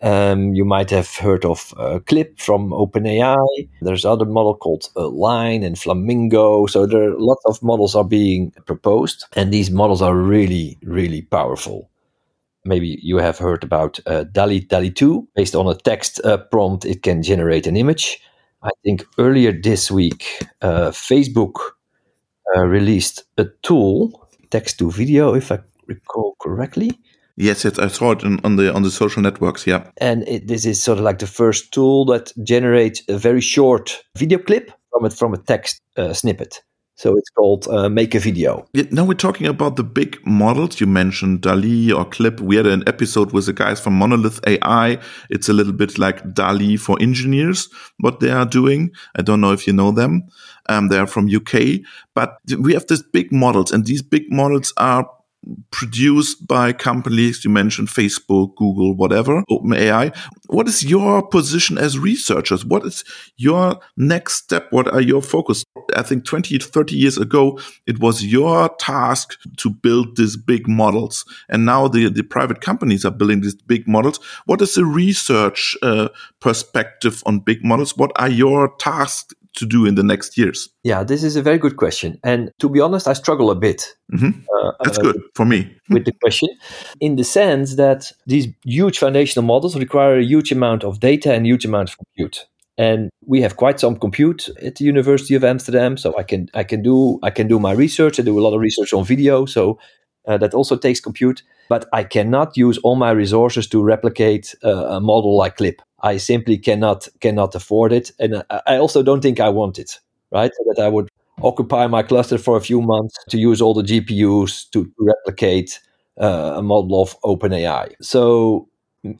Um, 0.01 0.53
you 0.53 0.65
might 0.65 0.89
have 0.91 1.15
heard 1.15 1.45
of 1.45 1.73
Clip 2.05 2.37
from 2.39 2.71
OpenAI. 2.71 3.69
There's 3.81 4.05
other 4.05 4.25
model 4.25 4.55
called 4.55 4.89
uh, 4.95 5.07
Line 5.07 5.63
and 5.63 5.79
Flamingo. 5.79 6.67
So 6.67 6.85
there 6.85 7.09
are 7.09 7.19
lots 7.19 7.43
of 7.45 7.63
models 7.63 7.95
are 7.95 8.03
being 8.03 8.51
proposed, 8.65 9.25
and 9.35 9.51
these 9.51 9.71
models 9.71 10.01
are 10.01 10.15
really, 10.15 10.77
really 10.83 11.21
powerful 11.21 11.89
maybe 12.65 12.99
you 13.01 13.17
have 13.17 13.37
heard 13.37 13.63
about 13.63 13.99
uh, 14.07 14.23
DALL-E 14.25 14.61
DALL-E 14.61 14.91
2. 14.91 15.27
Based 15.35 15.55
on 15.55 15.67
a 15.67 15.75
text 15.75 16.19
uh, 16.25 16.37
prompt, 16.37 16.85
it 16.85 17.03
can 17.03 17.23
generate 17.23 17.67
an 17.67 17.77
image. 17.77 18.19
I 18.65 18.71
think 18.83 19.05
earlier 19.19 19.51
this 19.51 19.91
week, 19.91 20.25
uh, 20.61 20.89
Facebook 20.89 21.53
uh, 22.55 22.65
released 22.65 23.23
a 23.37 23.45
tool, 23.61 24.27
text 24.49 24.79
to 24.79 24.89
video, 24.89 25.35
if 25.35 25.51
I 25.51 25.59
recall 25.85 26.35
correctly. 26.41 26.99
Yes, 27.37 27.63
yes, 27.63 27.77
I 27.77 27.89
saw 27.89 28.11
it 28.11 28.23
on, 28.23 28.39
on 28.43 28.55
the 28.55 28.73
on 28.73 28.81
the 28.81 28.89
social 28.89 29.21
networks. 29.21 29.67
Yeah, 29.67 29.91
and 29.97 30.27
it, 30.27 30.47
this 30.47 30.65
is 30.65 30.81
sort 30.81 30.97
of 30.97 31.03
like 31.03 31.19
the 31.19 31.27
first 31.27 31.71
tool 31.73 32.05
that 32.05 32.31
generates 32.43 33.03
a 33.07 33.17
very 33.17 33.41
short 33.41 34.03
video 34.17 34.39
clip 34.39 34.71
from 34.91 35.05
it 35.05 35.13
from 35.13 35.33
a 35.33 35.37
text 35.37 35.81
uh, 35.97 36.13
snippet. 36.13 36.63
So 36.97 37.17
it's 37.17 37.29
called 37.29 37.67
uh, 37.67 37.89
Make 37.89 38.15
a 38.15 38.19
Video. 38.19 38.65
now 38.91 39.03
we're 39.03 39.15
talking 39.15 39.47
about 39.47 39.75
the 39.75 39.83
big 39.83 40.25
models. 40.25 40.79
You 40.79 40.87
mentioned 40.87 41.41
DALL-E 41.41 41.91
or 41.91 42.05
Clip. 42.05 42.39
We 42.39 42.55
had 42.55 42.65
an 42.65 42.83
episode 42.87 43.33
with 43.33 43.47
the 43.47 43.53
guys 43.53 43.81
from 43.81 43.99
Monolith 43.99 44.39
AI. 44.47 44.97
It's 45.29 45.49
a 45.49 45.53
little 45.53 45.73
bit 45.73 45.97
like 45.97 46.33
DALL-E 46.33 46.77
for 46.77 46.97
engineers, 47.01 47.67
what 47.99 48.21
they 48.21 48.31
are 48.31 48.45
doing. 48.45 48.91
I 49.17 49.23
don't 49.23 49.41
know 49.41 49.51
if 49.51 49.67
you 49.67 49.73
know 49.73 49.91
them. 49.91 50.23
Um, 50.67 50.87
they 50.87 50.97
are 50.97 51.05
from 51.05 51.27
UK, 51.27 51.81
but 52.13 52.39
we 52.59 52.73
have 52.73 52.87
these 52.87 53.03
big 53.03 53.31
models 53.31 53.71
and 53.73 53.85
these 53.85 54.01
big 54.01 54.31
models 54.31 54.73
are 54.77 55.09
produced 55.71 56.47
by 56.47 56.73
companies 56.73 57.43
you 57.43 57.51
mentioned 57.51 57.87
facebook 57.87 58.55
google 58.55 58.95
whatever 58.95 59.43
openai. 59.65 60.15
What 60.47 60.67
is 60.67 60.83
your 60.83 61.27
position 61.27 61.77
as 61.77 61.97
researchers? 61.97 62.65
What 62.65 62.85
is 62.85 63.03
your 63.37 63.79
next 63.97 64.35
step? 64.35 64.67
What 64.71 64.87
are 64.87 65.01
your 65.01 65.21
focus? 65.21 65.63
I 65.95 66.03
think 66.03 66.25
20 66.25 66.57
30 66.59 66.95
years 66.95 67.17
ago 67.17 67.59
it 67.85 67.99
was 67.99 68.23
your 68.23 68.69
task 68.77 69.37
to 69.57 69.69
build 69.69 70.17
these 70.17 70.37
big 70.37 70.67
models. 70.67 71.25
And 71.49 71.65
now 71.65 71.87
the, 71.87 72.09
the 72.09 72.23
private 72.23 72.61
companies 72.61 73.05
are 73.05 73.11
building 73.11 73.41
these 73.41 73.55
big 73.55 73.87
models. 73.87 74.19
What 74.45 74.61
is 74.61 74.75
the 74.75 74.85
research 74.85 75.75
uh, 75.81 76.09
perspective 76.39 77.23
on 77.25 77.39
big 77.39 77.63
models? 77.63 77.97
What 77.97 78.11
are 78.15 78.29
your 78.29 78.75
tasks 78.77 79.33
to 79.55 79.65
do 79.65 79.85
in 79.85 79.95
the 79.95 80.03
next 80.03 80.37
years? 80.37 80.69
Yeah, 80.83 81.03
this 81.03 81.23
is 81.23 81.35
a 81.35 81.41
very 81.41 81.57
good 81.57 81.77
question. 81.77 82.19
And 82.23 82.51
to 82.59 82.69
be 82.69 82.79
honest, 82.79 83.07
I 83.07 83.13
struggle 83.13 83.49
a 83.49 83.55
bit. 83.55 83.87
Mm-hmm. 84.13 84.41
Uh, 84.53 84.71
That's 84.83 84.99
uh, 84.99 85.01
good 85.01 85.21
for 85.33 85.45
me. 85.45 85.75
with 85.89 86.05
the 86.05 86.13
question, 86.21 86.49
in 86.99 87.15
the 87.15 87.23
sense 87.23 87.75
that 87.75 88.11
these 88.27 88.47
huge 88.63 88.99
foundational 88.99 89.45
models 89.45 89.77
require 89.77 90.17
a 90.17 90.23
huge 90.23 90.51
amount 90.51 90.83
of 90.83 90.99
data 90.99 91.33
and 91.33 91.45
huge 91.45 91.65
amount 91.65 91.89
of 91.89 91.97
compute. 91.97 92.45
And 92.77 93.09
we 93.25 93.41
have 93.41 93.55
quite 93.55 93.79
some 93.79 93.95
compute 93.95 94.49
at 94.61 94.75
the 94.75 94.85
University 94.85 95.33
of 95.35 95.43
Amsterdam, 95.43 95.97
so 95.97 96.13
I 96.17 96.23
can 96.23 96.49
I 96.53 96.63
can 96.63 96.81
do 96.81 97.19
I 97.23 97.29
can 97.29 97.47
do 97.47 97.59
my 97.59 97.71
research. 97.71 98.19
I 98.19 98.23
do 98.23 98.37
a 98.37 98.41
lot 98.41 98.53
of 98.53 98.59
research 98.59 98.93
on 98.93 99.05
video, 99.05 99.45
so 99.45 99.79
uh, 100.27 100.37
that 100.37 100.53
also 100.53 100.75
takes 100.75 100.99
compute. 100.99 101.41
But 101.69 101.87
I 101.93 102.03
cannot 102.03 102.57
use 102.57 102.77
all 102.79 102.95
my 102.95 103.11
resources 103.11 103.67
to 103.67 103.81
replicate 103.81 104.55
uh, 104.63 104.97
a 104.97 104.99
model 104.99 105.37
like 105.37 105.55
Clip. 105.55 105.81
I 106.05 106.17
simply 106.17 106.57
cannot 106.57 107.07
cannot 107.19 107.55
afford 107.55 107.91
it, 107.91 108.11
and 108.19 108.43
I 108.67 108.77
also 108.77 109.01
don't 109.03 109.21
think 109.21 109.39
I 109.39 109.49
want 109.49 109.79
it. 109.79 109.99
Right, 110.31 110.51
so 110.55 110.63
that 110.67 110.83
I 110.83 110.87
would 110.87 111.09
occupy 111.41 111.87
my 111.87 112.03
cluster 112.03 112.37
for 112.37 112.57
a 112.57 112.61
few 112.61 112.81
months 112.81 113.15
to 113.29 113.37
use 113.37 113.61
all 113.61 113.73
the 113.73 113.83
GPUs 113.83 114.69
to, 114.71 114.91
replicate 114.99 115.79
uh, 116.19 116.53
a 116.57 116.61
model 116.61 117.01
of 117.01 117.19
OpenAI. 117.21 117.93
So, 118.01 118.67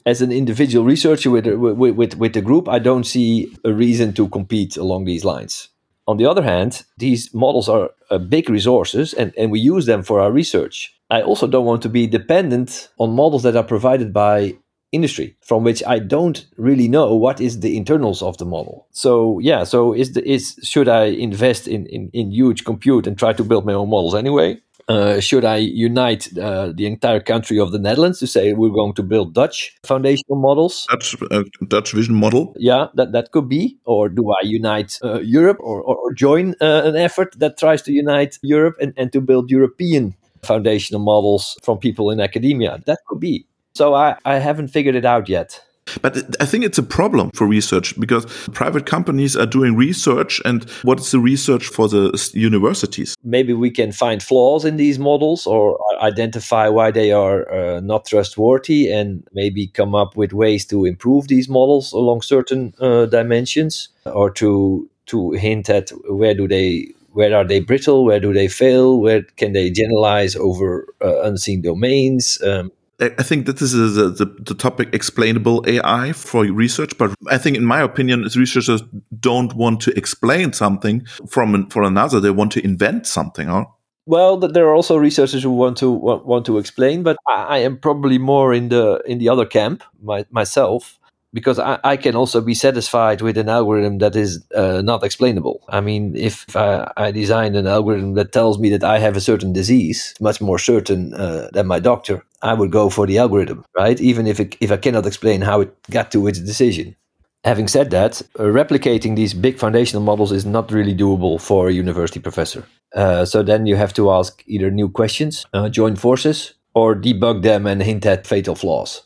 as 0.04 0.22
an 0.22 0.32
individual 0.32 0.84
researcher 0.84 1.30
with, 1.30 1.46
with, 1.46 1.94
with, 1.94 2.16
with 2.16 2.32
the 2.32 2.42
group, 2.42 2.68
I 2.68 2.78
don't 2.78 3.04
see 3.04 3.54
a 3.64 3.72
reason 3.72 4.12
to 4.14 4.28
compete 4.28 4.76
along 4.76 5.04
these 5.04 5.24
lines. 5.24 5.68
On 6.08 6.16
the 6.16 6.26
other 6.26 6.42
hand, 6.42 6.84
these 6.98 7.32
models 7.34 7.68
are 7.68 7.90
uh, 8.10 8.18
big 8.18 8.48
resources 8.48 9.12
and, 9.14 9.32
and 9.36 9.50
we 9.50 9.58
use 9.58 9.86
them 9.86 10.02
for 10.02 10.20
our 10.20 10.30
research. 10.30 10.94
I 11.10 11.22
also 11.22 11.46
don't 11.46 11.66
want 11.66 11.82
to 11.82 11.88
be 11.88 12.06
dependent 12.06 12.88
on 12.98 13.14
models 13.14 13.42
that 13.42 13.56
are 13.56 13.64
provided 13.64 14.12
by 14.12 14.56
industry 14.92 15.36
from 15.40 15.64
which 15.64 15.82
I 15.86 15.98
don't 15.98 16.46
really 16.56 16.88
know 16.88 17.14
what 17.14 17.40
is 17.40 17.60
the 17.60 17.76
internals 17.76 18.22
of 18.22 18.38
the 18.38 18.44
model. 18.44 18.86
So 18.92 19.38
yeah, 19.40 19.64
so 19.64 19.92
is 19.92 20.12
the 20.14 20.28
is 20.28 20.58
should 20.62 20.88
I 20.88 21.04
invest 21.04 21.68
in 21.68 21.86
in, 21.86 22.10
in 22.12 22.30
huge 22.30 22.64
compute 22.64 23.06
and 23.06 23.18
try 23.18 23.32
to 23.32 23.44
build 23.44 23.66
my 23.66 23.74
own 23.74 23.90
models 23.90 24.14
anyway? 24.14 24.60
Uh, 24.88 25.18
should 25.18 25.44
I 25.44 25.56
unite 25.56 26.28
uh, 26.38 26.70
the 26.72 26.86
entire 26.86 27.18
country 27.18 27.58
of 27.58 27.72
the 27.72 27.78
Netherlands 27.78 28.20
to 28.20 28.26
say 28.28 28.52
we're 28.52 28.70
going 28.70 28.94
to 28.94 29.02
build 29.02 29.34
Dutch 29.34 29.76
foundational 29.82 30.38
models? 30.40 30.86
Dutch, 30.88 31.16
uh, 31.30 31.42
Dutch 31.66 31.90
vision 31.90 32.14
model? 32.14 32.54
Yeah, 32.56 32.86
that, 32.94 33.10
that 33.10 33.32
could 33.32 33.48
be. 33.48 33.78
Or 33.84 34.08
do 34.08 34.30
I 34.30 34.44
unite 34.44 34.96
uh, 35.02 35.18
Europe 35.20 35.58
or, 35.58 35.82
or, 35.82 35.96
or 35.96 36.12
join 36.12 36.54
uh, 36.60 36.82
an 36.84 36.94
effort 36.94 37.34
that 37.38 37.58
tries 37.58 37.82
to 37.82 37.92
unite 37.92 38.38
Europe 38.42 38.76
and, 38.80 38.94
and 38.96 39.12
to 39.12 39.20
build 39.20 39.50
European 39.50 40.14
foundational 40.44 41.00
models 41.00 41.58
from 41.64 41.78
people 41.78 42.12
in 42.12 42.20
academia? 42.20 42.80
That 42.86 43.00
could 43.08 43.18
be. 43.18 43.44
So 43.76 43.94
I, 43.94 44.16
I 44.24 44.38
haven't 44.38 44.68
figured 44.68 44.94
it 44.94 45.04
out 45.04 45.28
yet. 45.28 45.60
But 46.02 46.16
I 46.40 46.46
think 46.46 46.64
it's 46.64 46.78
a 46.78 46.82
problem 46.82 47.30
for 47.34 47.46
research 47.46 47.98
because 48.00 48.24
private 48.52 48.86
companies 48.86 49.36
are 49.36 49.46
doing 49.46 49.76
research, 49.76 50.40
and 50.44 50.68
what 50.82 50.98
is 50.98 51.10
the 51.12 51.20
research 51.20 51.66
for 51.66 51.88
the 51.88 52.30
universities? 52.34 53.14
Maybe 53.22 53.52
we 53.52 53.70
can 53.70 53.92
find 53.92 54.20
flaws 54.22 54.64
in 54.64 54.78
these 54.78 54.98
models 54.98 55.46
or 55.46 55.78
identify 56.02 56.68
why 56.68 56.90
they 56.90 57.12
are 57.12 57.48
uh, 57.52 57.80
not 57.80 58.06
trustworthy 58.06 58.90
and 58.90 59.22
maybe 59.32 59.68
come 59.68 59.94
up 59.94 60.16
with 60.16 60.32
ways 60.32 60.64
to 60.66 60.86
improve 60.86 61.28
these 61.28 61.48
models 61.48 61.92
along 61.92 62.22
certain 62.22 62.74
uh, 62.80 63.06
dimensions 63.06 63.90
or 64.06 64.30
to 64.30 64.88
to 65.06 65.32
hint 65.32 65.70
at 65.70 65.90
where 66.08 66.34
do 66.34 66.48
they 66.48 66.88
where 67.12 67.34
are 67.34 67.44
they 67.44 67.60
brittle 67.60 68.04
where 68.04 68.20
do 68.20 68.32
they 68.32 68.48
fail 68.48 69.00
where 69.00 69.22
can 69.36 69.52
they 69.52 69.70
generalize 69.70 70.34
over 70.36 70.86
uh, 71.02 71.22
unseen 71.22 71.62
domains 71.62 72.42
um, 72.42 72.70
I 72.98 73.22
think 73.22 73.44
that 73.46 73.58
this 73.58 73.74
is 73.74 73.96
the, 73.96 74.08
the, 74.08 74.24
the, 74.24 74.54
topic 74.54 74.88
explainable 74.94 75.62
AI 75.66 76.12
for 76.12 76.44
research, 76.44 76.96
but 76.96 77.14
I 77.28 77.36
think, 77.36 77.56
in 77.58 77.64
my 77.64 77.82
opinion, 77.82 78.22
researchers 78.22 78.82
don't 79.20 79.54
want 79.54 79.82
to 79.82 79.96
explain 79.98 80.54
something 80.54 81.04
from 81.28 81.68
for 81.68 81.82
another; 81.82 82.20
they 82.20 82.30
want 82.30 82.52
to 82.52 82.64
invent 82.64 83.06
something. 83.06 83.48
Huh? 83.48 83.66
Well, 84.06 84.38
there 84.38 84.66
are 84.66 84.74
also 84.74 84.96
researchers 84.96 85.42
who 85.42 85.50
want 85.50 85.76
to 85.78 85.90
want 85.90 86.46
to 86.46 86.56
explain, 86.56 87.02
but 87.02 87.18
I, 87.28 87.58
am 87.58 87.76
probably 87.76 88.18
more 88.18 88.54
in 88.54 88.70
the 88.70 89.02
in 89.04 89.18
the 89.18 89.28
other 89.28 89.44
camp 89.44 89.82
my, 90.00 90.24
myself 90.30 90.98
because 91.36 91.58
I, 91.58 91.78
I, 91.84 91.98
can 91.98 92.16
also 92.16 92.40
be 92.40 92.54
satisfied 92.54 93.20
with 93.20 93.36
an 93.36 93.50
algorithm 93.50 93.98
that 93.98 94.16
is 94.16 94.42
uh, 94.54 94.80
not 94.80 95.04
explainable. 95.04 95.62
I 95.68 95.82
mean, 95.82 96.16
if 96.16 96.56
I, 96.56 96.90
I, 96.96 97.10
design 97.10 97.54
an 97.56 97.66
algorithm 97.66 98.14
that 98.14 98.32
tells 98.32 98.58
me 98.58 98.70
that 98.70 98.82
I 98.82 98.98
have 99.00 99.18
a 99.18 99.20
certain 99.20 99.52
disease, 99.52 100.14
much 100.18 100.40
more 100.40 100.58
certain 100.58 101.12
uh, 101.12 101.50
than 101.52 101.66
my 101.66 101.78
doctor, 101.78 102.24
I 102.40 102.54
would 102.54 102.72
go 102.72 102.88
for 102.88 103.06
the 103.06 103.18
algorithm, 103.18 103.66
right? 103.76 104.00
Even 104.00 104.26
if 104.26 104.40
it, 104.40 104.56
if 104.60 104.72
I 104.72 104.78
cannot 104.78 105.04
explain 105.04 105.42
how 105.42 105.60
it 105.60 105.74
got 105.90 106.10
to 106.12 106.26
its 106.26 106.40
decision. 106.40 106.96
Having 107.44 107.68
said 107.68 107.90
that, 107.90 108.22
uh, 108.38 108.44
replicating 108.44 109.14
these 109.14 109.34
big 109.34 109.58
foundational 109.58 110.02
models 110.02 110.32
is 110.32 110.46
not 110.46 110.72
really 110.72 110.94
doable 110.94 111.38
for 111.38 111.68
a 111.68 111.72
university 111.72 112.18
professor. 112.18 112.64
Uh, 112.94 113.26
so 113.26 113.42
then 113.42 113.66
you 113.66 113.76
have 113.76 113.92
to 113.92 114.10
ask 114.10 114.42
either 114.46 114.70
new 114.70 114.88
questions, 114.88 115.44
uh, 115.52 115.68
join 115.68 115.96
forces, 115.96 116.54
or 116.74 116.94
debug 116.96 117.42
them 117.42 117.66
and 117.66 117.82
hint 117.82 118.06
at 118.06 118.26
fatal 118.26 118.54
flaws. 118.54 119.05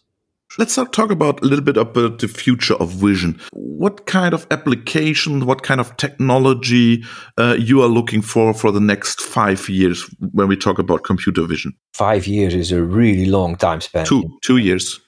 Let's 0.58 0.74
talk 0.74 1.10
about 1.10 1.42
a 1.42 1.44
little 1.44 1.64
bit 1.64 1.76
about 1.76 2.18
the 2.18 2.26
future 2.26 2.74
of 2.74 2.90
vision. 2.90 3.40
What 3.52 4.06
kind 4.06 4.34
of 4.34 4.46
application, 4.50 5.46
what 5.46 5.62
kind 5.62 5.80
of 5.80 5.96
technology 5.96 7.04
uh, 7.38 7.56
you 7.58 7.82
are 7.82 7.88
looking 7.88 8.20
for 8.20 8.52
for 8.52 8.72
the 8.72 8.80
next 8.80 9.20
five 9.20 9.68
years 9.68 10.02
when 10.32 10.48
we 10.48 10.56
talk 10.56 10.78
about 10.78 11.04
computer 11.04 11.44
vision? 11.46 11.74
Five 11.94 12.26
years 12.26 12.54
is 12.54 12.72
a 12.72 12.82
really 12.82 13.26
long 13.26 13.56
time 13.56 13.80
span. 13.80 14.06
Two 14.06 14.38
two 14.42 14.56
years. 14.56 15.00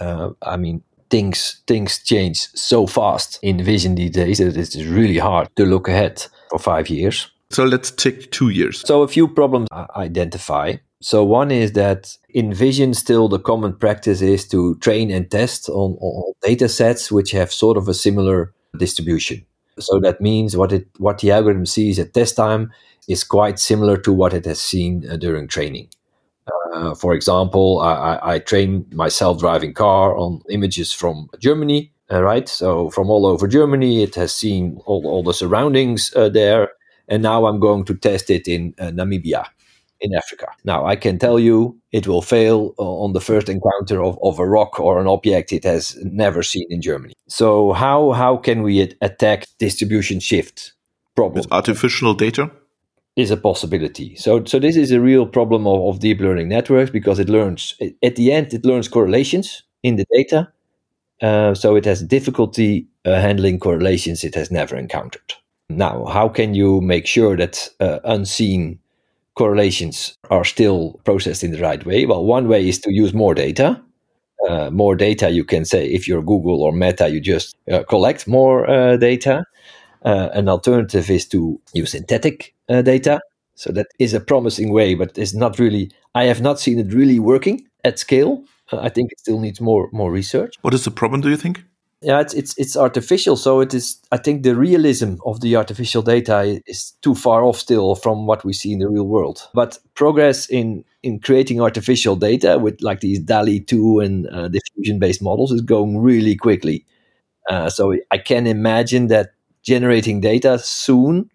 Uh, 0.00 0.30
I 0.42 0.56
mean, 0.56 0.82
things 1.08 1.62
things 1.68 2.02
change 2.02 2.48
so 2.54 2.86
fast 2.86 3.38
in 3.42 3.62
vision 3.62 3.94
these 3.94 4.10
days 4.10 4.38
that 4.38 4.56
it's 4.56 4.76
really 4.76 5.18
hard 5.18 5.48
to 5.54 5.64
look 5.64 5.88
ahead 5.88 6.26
for 6.50 6.58
five 6.58 6.88
years. 6.88 7.30
So 7.50 7.64
let's 7.64 7.92
take 7.92 8.32
two 8.32 8.48
years. 8.48 8.82
So 8.84 9.02
a 9.02 9.08
few 9.08 9.28
problems 9.28 9.68
I 9.70 9.86
identify. 9.96 10.76
So 11.04 11.22
one 11.22 11.50
is 11.50 11.72
that 11.72 12.16
in 12.30 12.54
vision, 12.54 12.94
still 12.94 13.28
the 13.28 13.38
common 13.38 13.74
practice 13.74 14.22
is 14.22 14.48
to 14.48 14.76
train 14.76 15.10
and 15.10 15.30
test 15.30 15.68
on, 15.68 15.98
on 16.00 16.32
data 16.40 16.66
sets 16.66 17.12
which 17.12 17.30
have 17.32 17.52
sort 17.52 17.76
of 17.76 17.88
a 17.88 17.92
similar 17.92 18.54
distribution. 18.78 19.44
So 19.78 20.00
that 20.00 20.22
means 20.22 20.56
what 20.56 20.72
it 20.72 20.88
what 20.96 21.18
the 21.18 21.30
algorithm 21.30 21.66
sees 21.66 21.98
at 21.98 22.14
test 22.14 22.36
time 22.36 22.72
is 23.06 23.22
quite 23.22 23.58
similar 23.58 23.98
to 23.98 24.14
what 24.14 24.32
it 24.32 24.46
has 24.46 24.58
seen 24.58 25.04
uh, 25.10 25.16
during 25.16 25.46
training. 25.46 25.88
Uh, 26.72 26.94
for 26.94 27.12
example, 27.12 27.80
I, 27.82 28.18
I, 28.22 28.38
train 28.38 28.86
my 28.92 29.08
self-driving 29.08 29.74
car 29.74 30.16
on 30.16 30.40
images 30.48 30.90
from 30.90 31.28
Germany, 31.38 31.92
uh, 32.10 32.22
right? 32.22 32.48
So 32.48 32.88
from 32.88 33.10
all 33.10 33.26
over 33.26 33.46
Germany, 33.46 34.02
it 34.02 34.14
has 34.14 34.34
seen 34.34 34.80
all, 34.86 35.06
all 35.06 35.22
the 35.22 35.34
surroundings 35.34 36.12
uh, 36.16 36.30
there, 36.30 36.70
and 37.08 37.22
now 37.22 37.46
I'm 37.46 37.60
going 37.60 37.84
to 37.84 37.94
test 37.94 38.30
it 38.30 38.48
in 38.48 38.74
uh, 38.78 38.84
Namibia, 38.84 39.44
in 40.04 40.14
Africa. 40.14 40.46
Now 40.64 40.84
I 40.86 40.96
can 40.96 41.18
tell 41.18 41.38
you 41.38 41.76
it 41.92 42.06
will 42.06 42.22
fail 42.22 42.74
on 42.78 43.12
the 43.12 43.20
first 43.20 43.48
encounter 43.48 44.02
of, 44.02 44.18
of 44.22 44.38
a 44.38 44.46
rock 44.46 44.78
or 44.78 45.00
an 45.00 45.06
object 45.06 45.52
it 45.52 45.64
has 45.64 45.96
never 46.04 46.42
seen 46.42 46.66
in 46.70 46.80
Germany. 46.82 47.14
So 47.28 47.72
how 47.72 48.12
how 48.12 48.36
can 48.36 48.62
we 48.62 48.80
attack 49.00 49.46
distribution 49.58 50.20
shift 50.20 50.74
problem? 51.16 51.42
With 51.42 51.52
artificial 51.52 52.14
data 52.14 52.50
is 53.16 53.30
a 53.30 53.36
possibility. 53.36 54.16
So 54.16 54.44
so 54.44 54.58
this 54.58 54.76
is 54.76 54.90
a 54.92 55.00
real 55.00 55.26
problem 55.26 55.66
of, 55.66 55.80
of 55.88 56.00
deep 56.00 56.20
learning 56.20 56.48
networks 56.48 56.90
because 56.90 57.18
it 57.18 57.28
learns 57.28 57.74
at 58.02 58.16
the 58.16 58.32
end 58.32 58.52
it 58.52 58.64
learns 58.64 58.88
correlations 58.88 59.62
in 59.82 59.96
the 59.96 60.06
data. 60.12 60.48
Uh, 61.22 61.54
so 61.54 61.76
it 61.76 61.84
has 61.84 62.02
difficulty 62.02 62.86
uh, 63.04 63.20
handling 63.20 63.58
correlations 63.58 64.24
it 64.24 64.34
has 64.34 64.50
never 64.50 64.76
encountered. 64.76 65.32
Now, 65.70 66.04
how 66.04 66.28
can 66.28 66.54
you 66.54 66.80
make 66.80 67.06
sure 67.06 67.36
that 67.36 67.70
uh, 67.80 67.98
unseen 68.04 68.78
correlations 69.34 70.16
are 70.30 70.44
still 70.44 71.00
processed 71.04 71.44
in 71.44 71.52
the 71.52 71.60
right 71.60 71.84
way? 71.84 72.06
Well, 72.06 72.24
one 72.24 72.48
way 72.48 72.68
is 72.68 72.78
to 72.80 72.92
use 72.92 73.12
more 73.14 73.34
data. 73.34 73.80
Uh, 74.48 74.70
more 74.70 74.94
data, 74.94 75.30
you 75.30 75.44
can 75.44 75.64
say, 75.64 75.86
if 75.86 76.06
you're 76.06 76.22
Google 76.22 76.62
or 76.62 76.72
Meta, 76.72 77.08
you 77.08 77.20
just 77.20 77.56
uh, 77.70 77.82
collect 77.84 78.28
more 78.28 78.68
uh, 78.68 78.96
data. 78.96 79.44
Uh, 80.04 80.28
an 80.34 80.48
alternative 80.48 81.08
is 81.08 81.26
to 81.28 81.58
use 81.72 81.92
synthetic 81.92 82.54
uh, 82.68 82.82
data. 82.82 83.20
So 83.54 83.72
that 83.72 83.86
is 83.98 84.12
a 84.12 84.20
promising 84.20 84.72
way, 84.72 84.94
but 84.94 85.16
it's 85.16 85.34
not 85.34 85.58
really. 85.58 85.90
I 86.14 86.24
have 86.24 86.42
not 86.42 86.60
seen 86.60 86.78
it 86.78 86.92
really 86.92 87.18
working 87.18 87.66
at 87.84 87.98
scale. 87.98 88.44
Uh, 88.70 88.80
I 88.80 88.88
think 88.88 89.12
it 89.12 89.20
still 89.20 89.40
needs 89.40 89.60
more 89.60 89.88
more 89.92 90.10
research. 90.10 90.56
What 90.62 90.74
is 90.74 90.84
the 90.84 90.90
problem? 90.90 91.20
Do 91.20 91.30
you 91.30 91.36
think? 91.36 91.64
Yeah, 92.04 92.20
it's 92.20 92.34
it's 92.34 92.56
it's 92.58 92.76
artificial. 92.76 93.36
So 93.36 93.60
it 93.60 93.72
is. 93.72 93.98
I 94.12 94.18
think 94.18 94.42
the 94.42 94.54
realism 94.54 95.14
of 95.24 95.40
the 95.40 95.56
artificial 95.56 96.02
data 96.02 96.60
is 96.66 96.92
too 97.00 97.14
far 97.14 97.42
off 97.44 97.58
still 97.58 97.94
from 97.94 98.26
what 98.26 98.44
we 98.44 98.52
see 98.52 98.72
in 98.72 98.78
the 98.78 98.88
real 98.88 99.06
world. 99.06 99.48
But 99.54 99.78
progress 99.94 100.46
in 100.46 100.84
in 101.02 101.18
creating 101.20 101.60
artificial 101.60 102.16
data 102.16 102.58
with 102.58 102.80
like 102.82 103.00
these 103.00 103.20
DALL-E 103.20 103.60
two 103.60 104.00
and 104.00 104.28
uh, 104.28 104.48
diffusion 104.48 104.98
based 104.98 105.22
models 105.22 105.50
is 105.50 105.62
going 105.62 105.98
really 105.98 106.36
quickly. 106.36 106.84
Uh, 107.48 107.70
so 107.70 107.94
I 108.10 108.18
can 108.18 108.46
imagine 108.46 109.08
that 109.08 109.34
generating 109.62 110.20
data 110.20 110.58
soon 110.58 111.30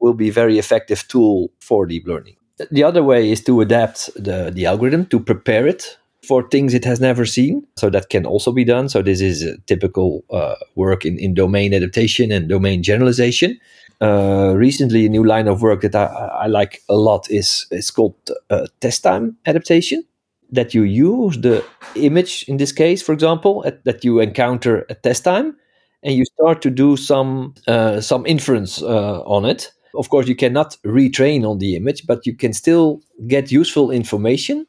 will 0.00 0.14
be 0.14 0.28
a 0.28 0.32
very 0.32 0.58
effective 0.58 1.06
tool 1.08 1.50
for 1.60 1.86
deep 1.86 2.06
learning. 2.06 2.36
The 2.70 2.84
other 2.84 3.02
way 3.02 3.30
is 3.30 3.42
to 3.44 3.60
adapt 3.60 4.10
the, 4.14 4.50
the 4.52 4.66
algorithm 4.66 5.06
to 5.06 5.20
prepare 5.20 5.66
it 5.66 5.96
for 6.28 6.46
things 6.48 6.74
it 6.74 6.84
has 6.84 7.00
never 7.00 7.24
seen. 7.24 7.66
So 7.76 7.90
that 7.90 8.10
can 8.10 8.26
also 8.26 8.52
be 8.52 8.64
done. 8.64 8.88
So 8.88 9.02
this 9.02 9.20
is 9.20 9.56
typical 9.66 10.24
uh, 10.30 10.56
work 10.74 11.06
in, 11.06 11.18
in 11.18 11.34
domain 11.34 11.72
adaptation 11.72 12.30
and 12.30 12.48
domain 12.48 12.82
generalization. 12.82 13.58
Uh, 14.00 14.52
recently, 14.54 15.06
a 15.06 15.08
new 15.08 15.24
line 15.24 15.48
of 15.48 15.62
work 15.62 15.80
that 15.80 15.94
I, 15.94 16.44
I 16.44 16.46
like 16.46 16.82
a 16.88 16.94
lot 16.94 17.26
is 17.30 17.66
is 17.70 17.90
called 17.90 18.14
uh, 18.50 18.66
test 18.80 19.02
time 19.02 19.36
adaptation. 19.46 20.04
That 20.50 20.72
you 20.72 20.82
use 20.82 21.40
the 21.40 21.62
image 21.94 22.44
in 22.48 22.56
this 22.58 22.72
case, 22.72 23.02
for 23.02 23.12
example, 23.12 23.64
at, 23.66 23.84
that 23.84 24.04
you 24.04 24.20
encounter 24.20 24.86
at 24.88 25.02
test 25.02 25.24
time, 25.24 25.56
and 26.02 26.14
you 26.14 26.24
start 26.24 26.62
to 26.62 26.70
do 26.70 26.96
some 26.96 27.54
uh, 27.66 28.00
some 28.00 28.24
inference 28.26 28.82
uh, 28.82 29.20
on 29.24 29.44
it. 29.44 29.72
Of 29.94 30.08
course, 30.08 30.28
you 30.28 30.36
cannot 30.36 30.76
retrain 30.84 31.44
on 31.44 31.58
the 31.58 31.74
image, 31.74 32.06
but 32.06 32.26
you 32.26 32.36
can 32.36 32.52
still 32.52 33.00
get 33.26 33.50
useful 33.50 33.90
information 33.90 34.66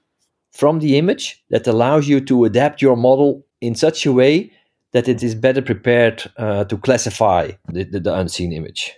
from 0.60 0.80
the 0.80 0.98
image 0.98 1.41
that 1.52 1.67
allows 1.67 2.10
you 2.10 2.19
to 2.19 2.43
adapt 2.43 2.82
your 2.82 2.98
model 2.98 3.45
in 3.62 3.76
such 3.76 4.06
a 4.06 4.12
way 4.12 4.52
that 4.91 5.08
it 5.08 5.24
is 5.24 5.34
better 5.34 5.62
prepared 5.62 6.30
uh, 6.38 6.65
to 6.65 6.78
classify 6.78 7.52
the, 7.69 7.86
the, 7.86 8.00
the, 8.02 8.13
unseen 8.13 8.52
image. 8.52 8.93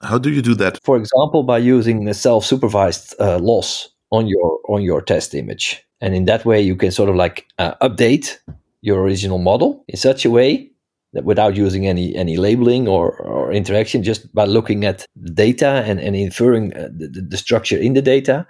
How 0.00 0.16
do 0.16 0.30
you 0.30 0.40
do 0.40 0.54
that? 0.54 0.78
For 0.82 0.96
example, 0.96 1.42
by 1.42 1.58
using 1.58 2.08
a 2.08 2.14
self-supervised 2.14 3.14
uh, 3.20 3.38
loss 3.38 3.90
on 4.10 4.26
your 4.26 4.58
on 4.68 4.82
your 4.82 5.02
test 5.02 5.34
image, 5.34 5.84
and 6.00 6.14
in 6.14 6.24
that 6.24 6.44
way 6.44 6.60
you 6.62 6.76
can 6.76 6.90
sort 6.90 7.10
of 7.10 7.16
like 7.16 7.46
uh, 7.58 7.74
update 7.82 8.38
your 8.80 9.02
original 9.02 9.38
model 9.38 9.84
in 9.88 9.96
such 9.96 10.24
a 10.24 10.30
way 10.30 10.70
that 11.12 11.24
without 11.24 11.56
using 11.56 11.86
any 11.86 12.16
any 12.16 12.36
labeling 12.36 12.88
or, 12.88 13.04
or 13.20 13.52
interaction, 13.52 14.02
just 14.02 14.34
by 14.34 14.46
looking 14.46 14.84
at 14.84 15.06
the 15.14 15.30
data 15.30 15.84
and, 15.86 16.00
and 16.00 16.16
inferring 16.16 16.72
uh, 16.74 16.88
the, 16.90 17.08
the 17.32 17.36
structure 17.36 17.76
in 17.76 17.92
the 17.92 18.02
data, 18.02 18.46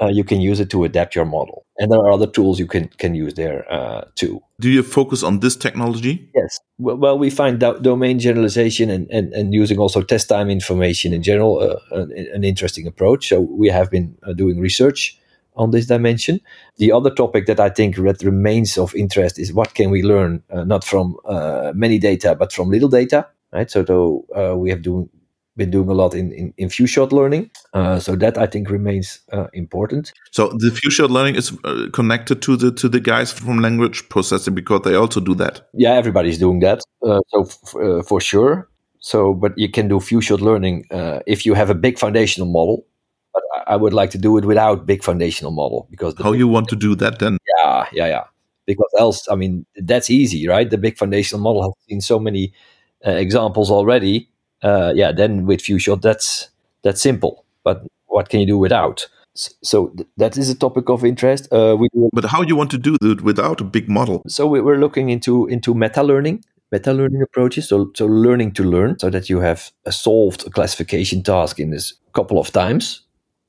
uh, 0.00 0.06
you 0.06 0.24
can 0.24 0.40
use 0.40 0.60
it 0.60 0.70
to 0.70 0.84
adapt 0.84 1.14
your 1.14 1.24
model. 1.24 1.64
And 1.78 1.90
there 1.90 1.98
are 1.98 2.10
other 2.10 2.26
tools 2.26 2.58
you 2.58 2.66
can 2.66 2.88
can 2.98 3.14
use 3.14 3.34
there 3.34 3.70
uh, 3.72 4.04
too. 4.14 4.40
Do 4.60 4.70
you 4.70 4.82
focus 4.82 5.22
on 5.22 5.40
this 5.40 5.56
technology? 5.56 6.28
Yes. 6.34 6.58
Well, 6.78 6.96
well 6.96 7.18
we 7.18 7.30
find 7.30 7.58
do- 7.58 7.78
domain 7.80 8.18
generalization 8.18 8.90
and, 8.90 9.08
and, 9.10 9.32
and 9.32 9.52
using 9.52 9.78
also 9.78 10.02
test 10.02 10.28
time 10.28 10.50
information 10.50 11.12
in 11.12 11.22
general 11.22 11.58
uh, 11.58 11.96
an, 11.96 12.12
an, 12.32 12.44
interesting 12.44 12.86
approach. 12.86 13.28
So 13.28 13.40
we 13.40 13.68
have 13.68 13.90
been 13.90 14.16
uh, 14.22 14.32
doing 14.32 14.60
research 14.60 15.18
on 15.56 15.70
this 15.70 15.86
dimension. 15.86 16.40
The 16.78 16.92
other 16.92 17.10
topic 17.10 17.46
that 17.46 17.60
I 17.60 17.70
think 17.70 17.96
that 17.96 18.22
remains 18.22 18.78
of 18.78 18.94
interest 18.94 19.38
is 19.38 19.52
what 19.52 19.74
can 19.74 19.90
we 19.90 20.02
learn 20.02 20.42
uh, 20.50 20.64
not 20.64 20.84
from 20.84 21.16
uh, 21.24 21.72
many 21.74 21.98
data 21.98 22.34
but 22.34 22.52
from 22.52 22.70
little 22.70 22.88
data. 22.88 23.26
Right. 23.52 23.70
So 23.70 23.82
though 23.84 24.24
we 24.56 24.70
have 24.70 24.82
doing 24.82 25.08
been 25.56 25.70
doing 25.70 25.88
a 25.88 25.92
lot 25.92 26.14
in, 26.14 26.32
in, 26.32 26.52
in 26.56 26.68
few 26.68 26.86
shot 26.86 27.12
learning. 27.12 27.50
Uh, 27.72 27.98
so 27.98 28.16
that 28.16 28.36
I 28.38 28.46
think 28.46 28.70
remains 28.70 29.20
uh, 29.32 29.46
important. 29.52 30.12
So 30.30 30.48
the 30.58 30.70
few 30.70 30.90
shot 30.90 31.10
learning 31.10 31.36
is 31.36 31.56
uh, 31.64 31.86
connected 31.92 32.42
to 32.42 32.56
the 32.56 32.72
to 32.72 32.88
the 32.88 33.00
guys 33.00 33.32
from 33.32 33.58
language 33.60 34.08
processing 34.08 34.54
because 34.54 34.82
they 34.82 34.94
also 34.94 35.20
do 35.20 35.34
that. 35.36 35.68
Yeah, 35.72 35.92
everybody's 35.92 36.38
doing 36.38 36.60
that. 36.60 36.80
Uh, 37.06 37.20
so 37.28 37.46
uh, 37.80 38.02
for 38.02 38.20
sure. 38.20 38.68
So, 38.98 39.34
but 39.34 39.56
you 39.58 39.68
can 39.68 39.88
do 39.88 40.00
few 40.00 40.20
shot 40.20 40.40
learning 40.40 40.86
uh, 40.90 41.20
if 41.26 41.44
you 41.44 41.54
have 41.54 41.70
a 41.70 41.74
big 41.74 41.98
foundational 41.98 42.48
model. 42.48 42.86
But 43.32 43.42
I 43.66 43.76
would 43.76 43.92
like 43.92 44.10
to 44.10 44.18
do 44.18 44.38
it 44.38 44.44
without 44.44 44.86
big 44.86 45.02
foundational 45.02 45.50
model 45.50 45.86
because 45.90 46.14
how 46.22 46.32
you 46.32 46.48
want 46.48 46.68
to 46.68 46.76
do 46.76 46.94
that 46.96 47.18
then? 47.18 47.38
Yeah, 47.58 47.86
yeah, 47.92 48.06
yeah. 48.06 48.24
Because 48.66 48.90
else, 48.98 49.28
I 49.28 49.34
mean, 49.34 49.66
that's 49.76 50.08
easy, 50.08 50.48
right? 50.48 50.70
The 50.70 50.78
big 50.78 50.96
foundational 50.96 51.42
model 51.42 51.62
has 51.62 51.72
seen 51.86 52.00
so 52.00 52.18
many 52.18 52.54
examples 53.02 53.70
already 53.70 54.30
uh, 54.62 54.92
yeah, 54.94 55.12
then 55.12 55.46
with 55.46 55.62
few 55.62 55.78
shot, 55.78 56.02
that's 56.02 56.48
that's 56.82 57.00
simple. 57.00 57.44
But 57.62 57.86
what 58.06 58.28
can 58.28 58.40
you 58.40 58.46
do 58.46 58.58
without? 58.58 59.06
So 59.34 59.88
th- 59.88 60.08
that 60.16 60.36
is 60.36 60.48
a 60.48 60.54
topic 60.54 60.88
of 60.88 61.04
interest. 61.04 61.52
Uh, 61.52 61.76
we 61.78 61.88
but 62.12 62.24
how 62.24 62.42
do 62.42 62.48
you 62.48 62.56
want 62.56 62.70
to 62.70 62.78
do 62.78 62.96
it 63.02 63.22
without 63.22 63.60
a 63.60 63.64
big 63.64 63.88
model? 63.88 64.22
So 64.28 64.46
we, 64.46 64.60
we're 64.60 64.78
looking 64.78 65.08
into 65.08 65.46
into 65.46 65.74
meta 65.74 66.02
learning, 66.02 66.44
meta 66.70 66.92
learning 66.92 67.22
approaches. 67.22 67.68
So 67.68 67.90
so 67.96 68.06
learning 68.06 68.52
to 68.52 68.62
learn, 68.62 68.98
so 68.98 69.10
that 69.10 69.28
you 69.28 69.40
have 69.40 69.72
a 69.86 69.92
solved 69.92 70.46
a 70.46 70.50
classification 70.50 71.22
task 71.22 71.58
in 71.58 71.70
this 71.70 71.94
couple 72.12 72.38
of 72.38 72.52
times, 72.52 73.02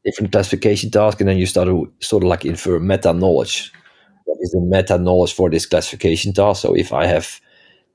different 0.04 0.32
classification 0.32 0.90
task, 0.90 1.20
and 1.22 1.30
then 1.30 1.38
you 1.38 1.46
start 1.46 1.68
to 1.68 1.92
sort 2.00 2.24
of 2.24 2.30
like 2.30 2.46
infer 2.46 2.80
meta 2.80 3.14
knowledge. 3.14 3.72
What 4.26 4.40
is 4.42 4.52
the 4.52 4.62
meta 4.62 4.98
knowledge 4.98 5.34
for 5.34 5.52
this 5.52 5.68
classification 5.68 6.34
task? 6.34 6.64
So 6.64 6.74
if 6.74 6.92
I 6.94 7.06
have 7.06 7.40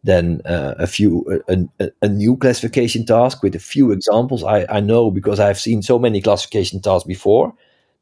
then 0.03 0.41
uh, 0.45 0.75
a 0.79 0.87
few 0.87 1.43
a, 1.49 1.59
a, 1.79 1.91
a, 2.03 2.09
new 2.09 2.37
classification 2.37 3.05
task 3.05 3.43
with 3.43 3.55
a 3.55 3.59
few 3.59 3.93
examples 3.93 4.43
I, 4.43 4.67
I 4.69 4.81
know 4.81 5.11
because 5.11 5.41
i've 5.41 5.61
seen 5.61 5.83
so 5.83 5.99
many 5.99 6.21
classification 6.21 6.81
tasks 6.81 7.07
before 7.07 7.53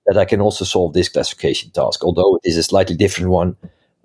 that 0.06 0.16
i 0.16 0.24
can 0.24 0.40
also 0.40 0.64
solve 0.64 0.94
this 0.94 1.08
classification 1.08 1.70
task 1.70 2.04
although 2.04 2.36
it 2.36 2.48
is 2.48 2.56
a 2.56 2.62
slightly 2.62 2.96
different 2.96 3.30
one 3.30 3.56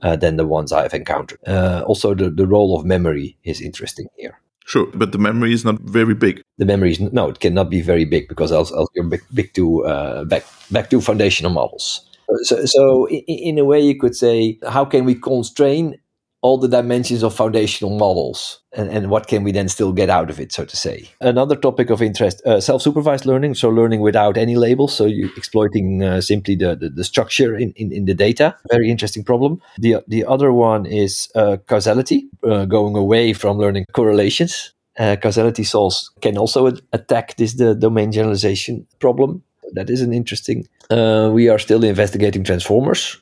uh, 0.01 0.15
than 0.15 0.37
the 0.37 0.47
ones 0.47 0.71
i've 0.71 0.93
encountered 0.93 1.39
uh, 1.47 1.83
also 1.85 2.13
the, 2.13 2.29
the 2.29 2.47
role 2.47 2.77
of 2.77 2.85
memory 2.85 3.37
is 3.43 3.61
interesting 3.61 4.07
here 4.17 4.39
Sure, 4.65 4.87
but 4.93 5.11
the 5.11 5.17
memory 5.17 5.51
is 5.51 5.65
not 5.65 5.79
very 5.81 6.13
big. 6.13 6.41
The 6.57 6.65
memory 6.65 6.91
is 6.91 6.99
no, 7.01 7.27
it 7.27 7.41
cannot 7.41 7.69
be 7.69 7.81
very 7.81 8.05
big 8.05 8.29
because 8.29 8.49
else, 8.49 8.71
else 8.71 8.89
you're 8.95 9.03
big, 9.03 9.21
big 9.33 9.53
to 9.55 9.85
uh, 9.85 10.23
back 10.23 10.45
back 10.71 10.89
to 10.91 11.01
foundational 11.01 11.51
models. 11.51 12.09
So, 12.43 12.65
so 12.65 13.05
in, 13.09 13.23
in, 13.27 13.59
a 13.59 13.65
way, 13.65 13.81
you 13.81 13.99
could 13.99 14.15
say, 14.15 14.57
how 14.67 14.85
can 14.85 15.03
we 15.03 15.15
constrain 15.15 15.99
all 16.43 16.57
the 16.57 16.67
dimensions 16.67 17.23
of 17.23 17.33
foundational 17.33 17.97
models 17.97 18.59
and, 18.73 18.89
and 18.89 19.09
what 19.09 19.27
can 19.27 19.43
we 19.43 19.51
then 19.53 19.69
still 19.69 19.93
get 19.93 20.09
out 20.09 20.29
of 20.29 20.39
it 20.41 20.51
so 20.51 20.65
to 20.65 20.75
say. 20.75 21.09
Another 21.21 21.55
topic 21.55 21.89
of 21.89 22.01
interest 22.01 22.45
uh, 22.45 22.59
self-supervised 22.59 23.25
learning 23.25 23.55
so 23.55 23.69
learning 23.69 24.01
without 24.01 24.37
any 24.37 24.55
labels 24.57 24.93
so 24.93 25.05
you 25.05 25.31
exploiting 25.37 26.03
uh, 26.03 26.19
simply 26.19 26.55
the, 26.55 26.75
the, 26.75 26.89
the, 26.89 27.03
structure 27.03 27.55
in, 27.55 27.71
in, 27.77 27.91
in, 27.93 28.05
the 28.05 28.13
data. 28.13 28.55
Very 28.69 28.89
interesting 28.91 29.23
problem. 29.23 29.61
The, 29.77 30.03
the 30.07 30.25
other 30.25 30.51
one 30.51 30.85
is 30.85 31.29
uh, 31.33 31.57
causality 31.67 32.27
uh, 32.43 32.65
going 32.65 32.97
away 32.97 33.33
from 33.33 33.57
learning 33.57 33.85
correlations. 33.93 34.73
Uh, 34.99 35.15
causality 35.15 35.63
solves 35.63 36.11
can 36.21 36.37
also 36.37 36.73
attack 36.91 37.37
this 37.37 37.53
the 37.53 37.73
domain 37.73 38.11
generalization 38.11 38.85
problem. 38.99 39.43
That 39.71 39.89
is 39.89 40.01
an 40.01 40.13
interesting 40.13 40.67
uh, 40.89 41.31
we 41.33 41.47
are 41.47 41.59
still 41.59 41.83
investigating 41.83 42.43
transformers. 42.43 43.19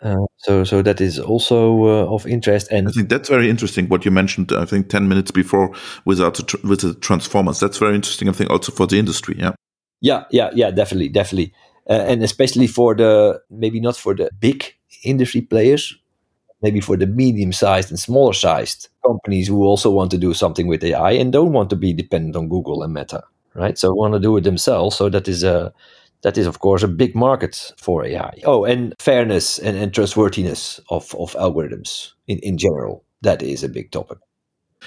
Uh, 0.00 0.26
so, 0.42 0.64
so 0.64 0.82
that 0.82 1.00
is 1.00 1.20
also 1.20 1.84
uh, 1.84 2.12
of 2.12 2.26
interest. 2.26 2.68
And 2.72 2.88
I 2.88 2.90
think 2.90 3.08
that's 3.08 3.28
very 3.28 3.48
interesting. 3.48 3.88
What 3.88 4.04
you 4.04 4.10
mentioned, 4.10 4.52
I 4.52 4.64
think, 4.64 4.88
ten 4.88 5.06
minutes 5.08 5.30
before 5.30 5.72
without 6.04 6.34
the 6.34 6.42
tr- 6.42 6.66
with 6.66 6.80
the 6.80 6.94
transformers. 6.94 7.60
That's 7.60 7.78
very 7.78 7.94
interesting. 7.94 8.28
I 8.28 8.32
think 8.32 8.50
also 8.50 8.72
for 8.72 8.88
the 8.88 8.98
industry. 8.98 9.36
Yeah. 9.38 9.52
Yeah, 10.00 10.24
yeah, 10.32 10.50
yeah. 10.52 10.72
Definitely, 10.72 11.10
definitely, 11.10 11.54
uh, 11.88 11.92
and 12.08 12.24
especially 12.24 12.66
for 12.66 12.96
the 12.96 13.40
maybe 13.50 13.78
not 13.78 13.96
for 13.96 14.16
the 14.16 14.30
big 14.40 14.74
industry 15.04 15.42
players, 15.42 15.96
maybe 16.60 16.80
for 16.80 16.96
the 16.96 17.06
medium-sized 17.06 17.90
and 17.90 18.00
smaller-sized 18.00 18.88
companies 19.06 19.46
who 19.46 19.62
also 19.62 19.90
want 19.90 20.10
to 20.10 20.18
do 20.18 20.34
something 20.34 20.66
with 20.66 20.82
AI 20.82 21.12
and 21.12 21.32
don't 21.32 21.52
want 21.52 21.70
to 21.70 21.76
be 21.76 21.92
dependent 21.92 22.34
on 22.34 22.48
Google 22.48 22.82
and 22.82 22.92
Meta, 22.92 23.22
right? 23.54 23.78
So 23.78 23.94
want 23.94 24.14
to 24.14 24.20
do 24.20 24.36
it 24.36 24.42
themselves. 24.42 24.96
So 24.96 25.08
that 25.08 25.28
is 25.28 25.44
a 25.44 25.72
that 26.22 26.38
is, 26.38 26.46
of 26.46 26.58
course, 26.60 26.82
a 26.82 26.88
big 26.88 27.14
market 27.14 27.72
for 27.78 28.04
AI. 28.04 28.40
Oh, 28.44 28.64
and 28.64 28.94
fairness 28.98 29.58
and, 29.58 29.76
and 29.76 29.92
trustworthiness 29.92 30.80
of, 30.88 31.14
of 31.16 31.32
algorithms 31.34 32.12
in, 32.26 32.38
in 32.38 32.58
general. 32.58 33.04
That 33.22 33.42
is 33.42 33.62
a 33.62 33.68
big 33.68 33.90
topic. 33.90 34.18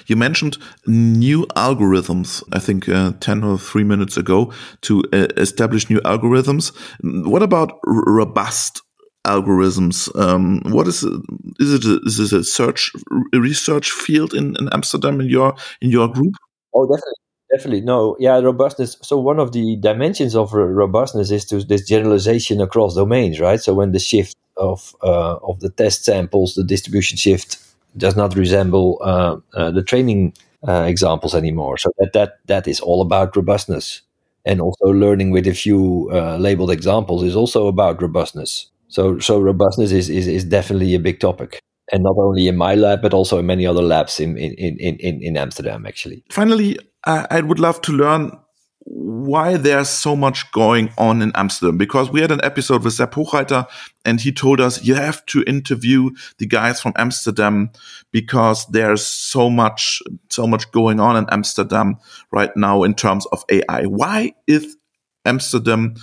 You 0.06 0.16
mentioned 0.16 0.58
new 0.86 1.46
algorithms, 1.56 2.42
I 2.52 2.58
think 2.58 2.88
uh, 2.88 3.12
10 3.20 3.44
or 3.44 3.58
3 3.58 3.84
minutes 3.84 4.16
ago, 4.16 4.52
to 4.82 5.02
uh, 5.12 5.28
establish 5.36 5.88
new 5.88 6.00
algorithms. 6.00 6.72
What 7.02 7.42
about 7.42 7.72
robust 7.84 8.82
algorithms? 9.26 10.14
Um, 10.18 10.60
what 10.66 10.86
is 10.86 11.02
is 11.02 11.72
it? 11.72 11.84
A, 11.84 12.00
is 12.04 12.20
it 12.20 12.32
a 12.32 12.44
search 12.44 12.92
a 13.32 13.40
research 13.40 13.90
field 13.90 14.34
in, 14.34 14.54
in 14.58 14.68
Amsterdam 14.72 15.20
in 15.20 15.28
your 15.28 15.54
in 15.80 15.90
your 15.90 16.08
group? 16.08 16.34
Oh, 16.74 16.84
definitely. 16.84 17.25
Definitely 17.50 17.82
no, 17.82 18.16
yeah, 18.18 18.38
robustness. 18.40 18.96
So 19.02 19.18
one 19.18 19.38
of 19.38 19.52
the 19.52 19.76
dimensions 19.76 20.34
of 20.34 20.52
robustness 20.52 21.30
is 21.30 21.44
to 21.46 21.62
this 21.62 21.86
generalization 21.86 22.60
across 22.60 22.96
domains, 22.96 23.38
right? 23.38 23.60
So 23.60 23.72
when 23.72 23.92
the 23.92 24.00
shift 24.00 24.34
of 24.56 24.96
uh, 25.02 25.36
of 25.36 25.60
the 25.60 25.70
test 25.70 26.04
samples, 26.04 26.54
the 26.54 26.64
distribution 26.64 27.16
shift 27.16 27.58
does 27.96 28.16
not 28.16 28.34
resemble 28.34 28.98
uh, 29.00 29.36
uh, 29.54 29.70
the 29.70 29.82
training 29.82 30.32
uh, 30.66 30.86
examples 30.88 31.36
anymore. 31.36 31.78
So 31.78 31.92
that 31.98 32.12
that 32.14 32.38
that 32.46 32.66
is 32.66 32.80
all 32.80 33.00
about 33.00 33.36
robustness, 33.36 34.02
and 34.44 34.60
also 34.60 34.86
learning 34.86 35.30
with 35.30 35.46
a 35.46 35.54
few 35.54 36.10
uh, 36.12 36.36
labeled 36.38 36.72
examples 36.72 37.22
is 37.22 37.36
also 37.36 37.68
about 37.68 38.02
robustness. 38.02 38.66
So 38.88 39.20
so 39.20 39.38
robustness 39.40 39.92
is 39.92 40.10
is, 40.10 40.26
is 40.26 40.44
definitely 40.44 40.96
a 40.96 41.00
big 41.00 41.20
topic 41.20 41.60
and 41.92 42.02
not 42.02 42.16
only 42.18 42.48
in 42.48 42.56
my 42.56 42.74
lab 42.74 43.02
but 43.02 43.14
also 43.14 43.38
in 43.38 43.46
many 43.46 43.66
other 43.66 43.82
labs 43.82 44.20
in 44.20 44.36
in 44.36 44.52
in 44.54 44.96
in, 44.96 45.22
in 45.22 45.36
Amsterdam 45.36 45.86
actually. 45.86 46.24
Finally, 46.30 46.78
I 47.04 47.40
would 47.40 47.60
love 47.60 47.80
to 47.82 47.92
learn 47.92 48.32
why 48.88 49.56
there's 49.56 49.88
so 49.88 50.14
much 50.14 50.50
going 50.52 50.92
on 50.96 51.20
in 51.20 51.32
Amsterdam 51.34 51.76
because 51.76 52.10
we 52.10 52.20
had 52.20 52.30
an 52.30 52.40
episode 52.44 52.84
with 52.84 52.92
Sepp 52.94 53.14
Hochreiter 53.14 53.66
and 54.04 54.20
he 54.20 54.30
told 54.30 54.60
us 54.60 54.84
you 54.84 54.94
have 54.94 55.26
to 55.26 55.42
interview 55.42 56.10
the 56.38 56.46
guys 56.46 56.80
from 56.80 56.92
Amsterdam 56.96 57.70
because 58.12 58.64
there's 58.66 59.04
so 59.04 59.50
much 59.50 60.00
so 60.30 60.46
much 60.46 60.70
going 60.70 61.00
on 61.00 61.16
in 61.16 61.26
Amsterdam 61.30 61.96
right 62.30 62.56
now 62.56 62.84
in 62.84 62.94
terms 62.94 63.26
of 63.26 63.44
AI. 63.50 63.86
Why 63.86 64.34
is 64.46 64.76
Amsterdam 65.24 65.94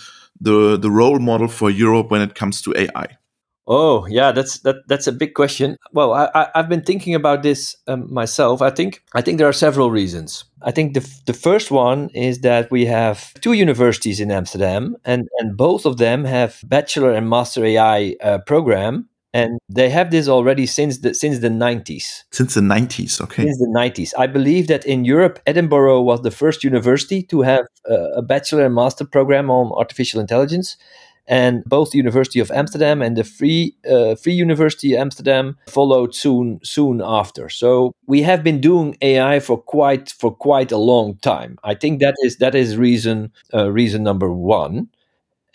the 0.41 0.77
the 0.77 0.91
role 0.91 1.19
model 1.19 1.47
for 1.47 1.69
Europe 1.69 2.11
when 2.11 2.21
it 2.21 2.35
comes 2.35 2.61
to 2.63 2.73
AI? 2.75 3.17
Oh 3.65 4.05
yeah, 4.07 4.31
that's 4.31 4.59
that 4.59 4.87
that's 4.87 5.07
a 5.07 5.11
big 5.11 5.35
question. 5.35 5.77
Well, 5.93 6.13
I, 6.13 6.29
I 6.35 6.49
have 6.55 6.67
been 6.67 6.81
thinking 6.83 7.15
about 7.15 7.43
this 7.43 7.77
um, 7.87 8.13
myself. 8.13 8.61
I 8.61 8.69
think 8.69 9.01
I 9.13 9.21
think 9.21 9.37
there 9.37 9.47
are 9.47 9.53
several 9.53 9.89
reasons. 9.89 10.43
I 10.61 10.71
think 10.71 10.93
the 10.93 11.09
the 11.25 11.33
first 11.33 11.71
one 11.71 12.09
is 12.09 12.41
that 12.41 12.69
we 12.71 12.85
have 12.85 13.33
two 13.35 13.53
universities 13.53 14.19
in 14.19 14.31
Amsterdam, 14.31 14.97
and 15.05 15.29
and 15.39 15.55
both 15.55 15.85
of 15.85 15.97
them 15.97 16.25
have 16.25 16.59
bachelor 16.65 17.13
and 17.13 17.29
master 17.29 17.63
AI 17.63 18.15
uh, 18.21 18.39
program, 18.39 19.07
and 19.33 19.59
they 19.69 19.89
have 19.89 20.11
this 20.11 20.27
already 20.27 20.65
since 20.65 20.99
the 20.99 21.13
since 21.13 21.39
the 21.39 21.49
90s 21.49 22.23
since 22.31 22.53
the 22.53 22.61
90s 22.61 23.19
okay 23.19 23.43
since 23.43 23.57
the 23.57 23.73
90s 23.75 24.13
i 24.17 24.27
believe 24.27 24.67
that 24.67 24.85
in 24.85 25.05
europe 25.05 25.39
edinburgh 25.47 26.01
was 26.01 26.21
the 26.21 26.31
first 26.31 26.63
university 26.63 27.23
to 27.23 27.41
have 27.41 27.65
a 27.85 28.21
bachelor 28.21 28.65
and 28.65 28.75
master 28.75 29.05
program 29.05 29.49
on 29.49 29.71
artificial 29.73 30.21
intelligence 30.21 30.77
and 31.27 31.63
both 31.65 31.91
the 31.91 31.97
University 31.97 32.39
of 32.39 32.51
Amsterdam 32.51 33.01
and 33.01 33.15
the 33.15 33.23
Free 33.23 33.75
uh, 33.89 34.15
Free 34.15 34.33
University 34.33 34.97
Amsterdam 34.97 35.57
followed 35.67 36.13
soon 36.13 36.59
soon 36.63 37.01
after. 37.03 37.49
So 37.49 37.93
we 38.07 38.21
have 38.23 38.43
been 38.43 38.59
doing 38.59 38.97
AI 39.01 39.39
for 39.39 39.57
quite 39.57 40.09
for 40.09 40.35
quite 40.35 40.71
a 40.71 40.77
long 40.77 41.17
time. 41.17 41.57
I 41.63 41.75
think 41.75 41.99
that 42.01 42.15
is 42.23 42.37
that 42.37 42.55
is 42.55 42.77
reason 42.77 43.31
uh, 43.53 43.71
reason 43.71 44.03
number 44.03 44.31
one. 44.33 44.89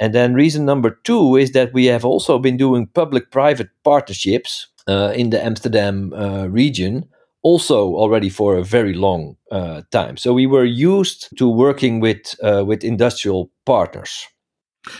And 0.00 0.14
then 0.14 0.34
reason 0.34 0.64
number 0.64 0.90
two 1.02 1.36
is 1.36 1.52
that 1.52 1.72
we 1.72 1.86
have 1.86 2.04
also 2.04 2.38
been 2.38 2.56
doing 2.56 2.86
public-private 2.86 3.68
partnerships 3.82 4.68
uh, 4.86 5.12
in 5.16 5.30
the 5.30 5.44
Amsterdam 5.44 6.12
uh, 6.12 6.46
region 6.46 7.08
also 7.42 7.94
already 7.94 8.28
for 8.28 8.56
a 8.56 8.64
very 8.64 8.94
long 8.94 9.36
uh, 9.50 9.82
time. 9.90 10.16
So 10.16 10.32
we 10.34 10.46
were 10.46 10.64
used 10.64 11.36
to 11.38 11.48
working 11.48 12.00
with 12.00 12.34
uh, 12.42 12.64
with 12.64 12.84
industrial 12.84 13.50
partners. 13.64 14.28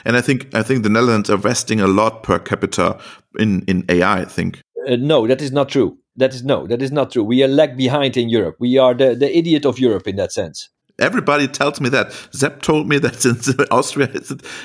And 0.04 0.16
I 0.16 0.20
think 0.20 0.54
I 0.54 0.62
think 0.62 0.82
the 0.82 0.88
Netherlands 0.88 1.30
are 1.30 1.36
investing 1.36 1.80
a 1.80 1.86
lot 1.86 2.22
per 2.22 2.38
capita 2.38 2.98
in 3.38 3.62
in 3.66 3.84
AI. 3.88 4.20
I 4.22 4.24
think. 4.24 4.60
Uh, 4.86 4.96
no, 4.96 5.26
that 5.26 5.42
is 5.42 5.52
not 5.52 5.68
true. 5.68 5.98
That 6.16 6.34
is 6.34 6.42
no, 6.42 6.66
that 6.66 6.82
is 6.82 6.90
not 6.90 7.12
true. 7.12 7.22
We 7.22 7.44
are 7.44 7.48
lag 7.48 7.76
behind 7.76 8.16
in 8.16 8.28
Europe. 8.28 8.56
We 8.58 8.76
are 8.78 8.94
the, 8.94 9.14
the 9.14 9.36
idiot 9.36 9.64
of 9.64 9.78
Europe 9.78 10.08
in 10.08 10.16
that 10.16 10.32
sense. 10.32 10.68
Everybody 10.98 11.46
tells 11.46 11.80
me 11.80 11.88
that. 11.90 12.12
Sepp 12.32 12.60
told 12.60 12.88
me 12.88 12.98
that 12.98 13.24
in 13.24 13.66
Austria, 13.70 14.10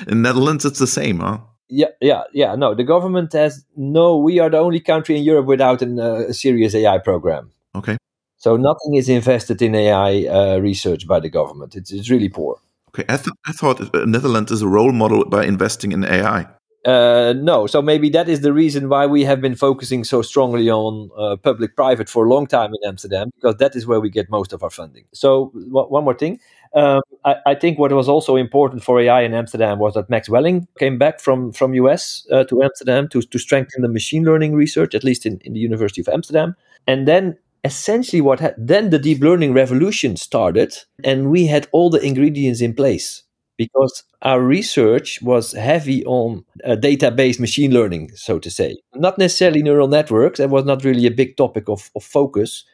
in 0.08 0.22
Netherlands, 0.22 0.64
it's 0.64 0.80
the 0.80 0.86
same, 0.86 1.20
huh? 1.20 1.38
Yeah, 1.68 1.92
yeah, 2.00 2.22
yeah. 2.32 2.56
No, 2.56 2.74
the 2.74 2.84
government 2.84 3.32
has 3.32 3.64
no. 3.76 4.18
We 4.18 4.40
are 4.40 4.50
the 4.50 4.58
only 4.58 4.80
country 4.80 5.16
in 5.16 5.22
Europe 5.22 5.46
without 5.46 5.80
an, 5.80 6.00
uh, 6.00 6.26
a 6.28 6.34
serious 6.34 6.74
AI 6.74 6.98
program. 6.98 7.50
Okay. 7.74 7.96
So 8.36 8.56
nothing 8.56 8.96
is 8.96 9.08
invested 9.08 9.62
in 9.62 9.74
AI 9.74 10.26
uh, 10.26 10.58
research 10.58 11.06
by 11.06 11.20
the 11.20 11.30
government. 11.30 11.76
It's 11.76 11.92
it's 11.92 12.10
really 12.10 12.28
poor. 12.28 12.58
Okay, 12.94 13.04
I, 13.08 13.16
th 13.16 13.28
I 13.44 13.52
thought 13.52 13.80
uh, 13.80 14.04
Netherlands 14.06 14.52
is 14.52 14.62
a 14.62 14.68
role 14.68 14.92
model 14.92 15.24
by 15.24 15.44
investing 15.44 15.90
in 15.92 16.04
AI. 16.04 16.46
Uh, 16.84 17.32
no, 17.32 17.66
so 17.66 17.80
maybe 17.80 18.10
that 18.10 18.28
is 18.28 18.42
the 18.42 18.52
reason 18.52 18.88
why 18.88 19.06
we 19.06 19.24
have 19.24 19.40
been 19.40 19.54
focusing 19.54 20.04
so 20.04 20.20
strongly 20.22 20.70
on 20.70 21.10
uh, 21.16 21.34
public-private 21.36 22.10
for 22.10 22.26
a 22.26 22.28
long 22.28 22.46
time 22.46 22.70
in 22.74 22.88
Amsterdam, 22.88 23.30
because 23.34 23.56
that 23.56 23.74
is 23.74 23.86
where 23.86 24.00
we 24.00 24.10
get 24.10 24.28
most 24.28 24.52
of 24.52 24.62
our 24.62 24.70
funding. 24.70 25.04
So 25.12 25.50
one 25.54 26.04
more 26.04 26.14
thing, 26.14 26.38
um, 26.74 27.00
I, 27.24 27.36
I, 27.46 27.54
think 27.54 27.78
what 27.78 27.90
was 27.92 28.08
also 28.08 28.36
important 28.36 28.84
for 28.84 29.00
AI 29.00 29.22
in 29.22 29.32
Amsterdam 29.32 29.78
was 29.78 29.94
that 29.94 30.10
Max 30.10 30.28
Welling 30.28 30.68
came 30.78 30.98
back 30.98 31.20
from 31.20 31.52
from 31.52 31.72
US 31.74 32.26
uh, 32.30 32.44
to 32.44 32.62
Amsterdam 32.62 33.08
to 33.08 33.22
to 33.22 33.38
strengthen 33.38 33.82
the 33.82 33.88
machine 33.88 34.24
learning 34.24 34.54
research, 34.54 34.94
at 34.94 35.04
least 35.04 35.24
in, 35.24 35.38
in 35.44 35.54
the 35.54 35.60
University 35.60 36.00
of 36.02 36.08
Amsterdam, 36.08 36.54
and 36.86 37.08
then 37.08 37.38
essentially 37.64 38.20
what 38.20 38.40
ha- 38.40 38.52
then 38.58 38.90
the 38.90 38.98
deep 38.98 39.20
learning 39.22 39.52
revolution 39.52 40.16
started 40.16 40.76
and 41.02 41.30
we 41.30 41.46
had 41.46 41.66
all 41.72 41.90
the 41.90 42.00
ingredients 42.00 42.60
in 42.60 42.74
place 42.74 43.22
because 43.56 44.02
our 44.22 44.40
research 44.40 45.20
was 45.22 45.52
heavy 45.52 46.04
on 46.04 46.44
uh, 46.64 46.76
database 46.76 47.40
machine 47.40 47.72
learning 47.72 48.10
so 48.14 48.38
to 48.38 48.50
say. 48.50 48.76
Not 48.94 49.18
necessarily 49.18 49.62
neural 49.62 49.88
networks 49.88 50.38
that 50.38 50.50
was 50.50 50.64
not 50.64 50.84
really 50.84 51.06
a 51.06 51.10
big 51.10 51.36
topic 51.36 51.68
of, 51.68 51.90
of 51.96 52.04
focus 52.04 52.64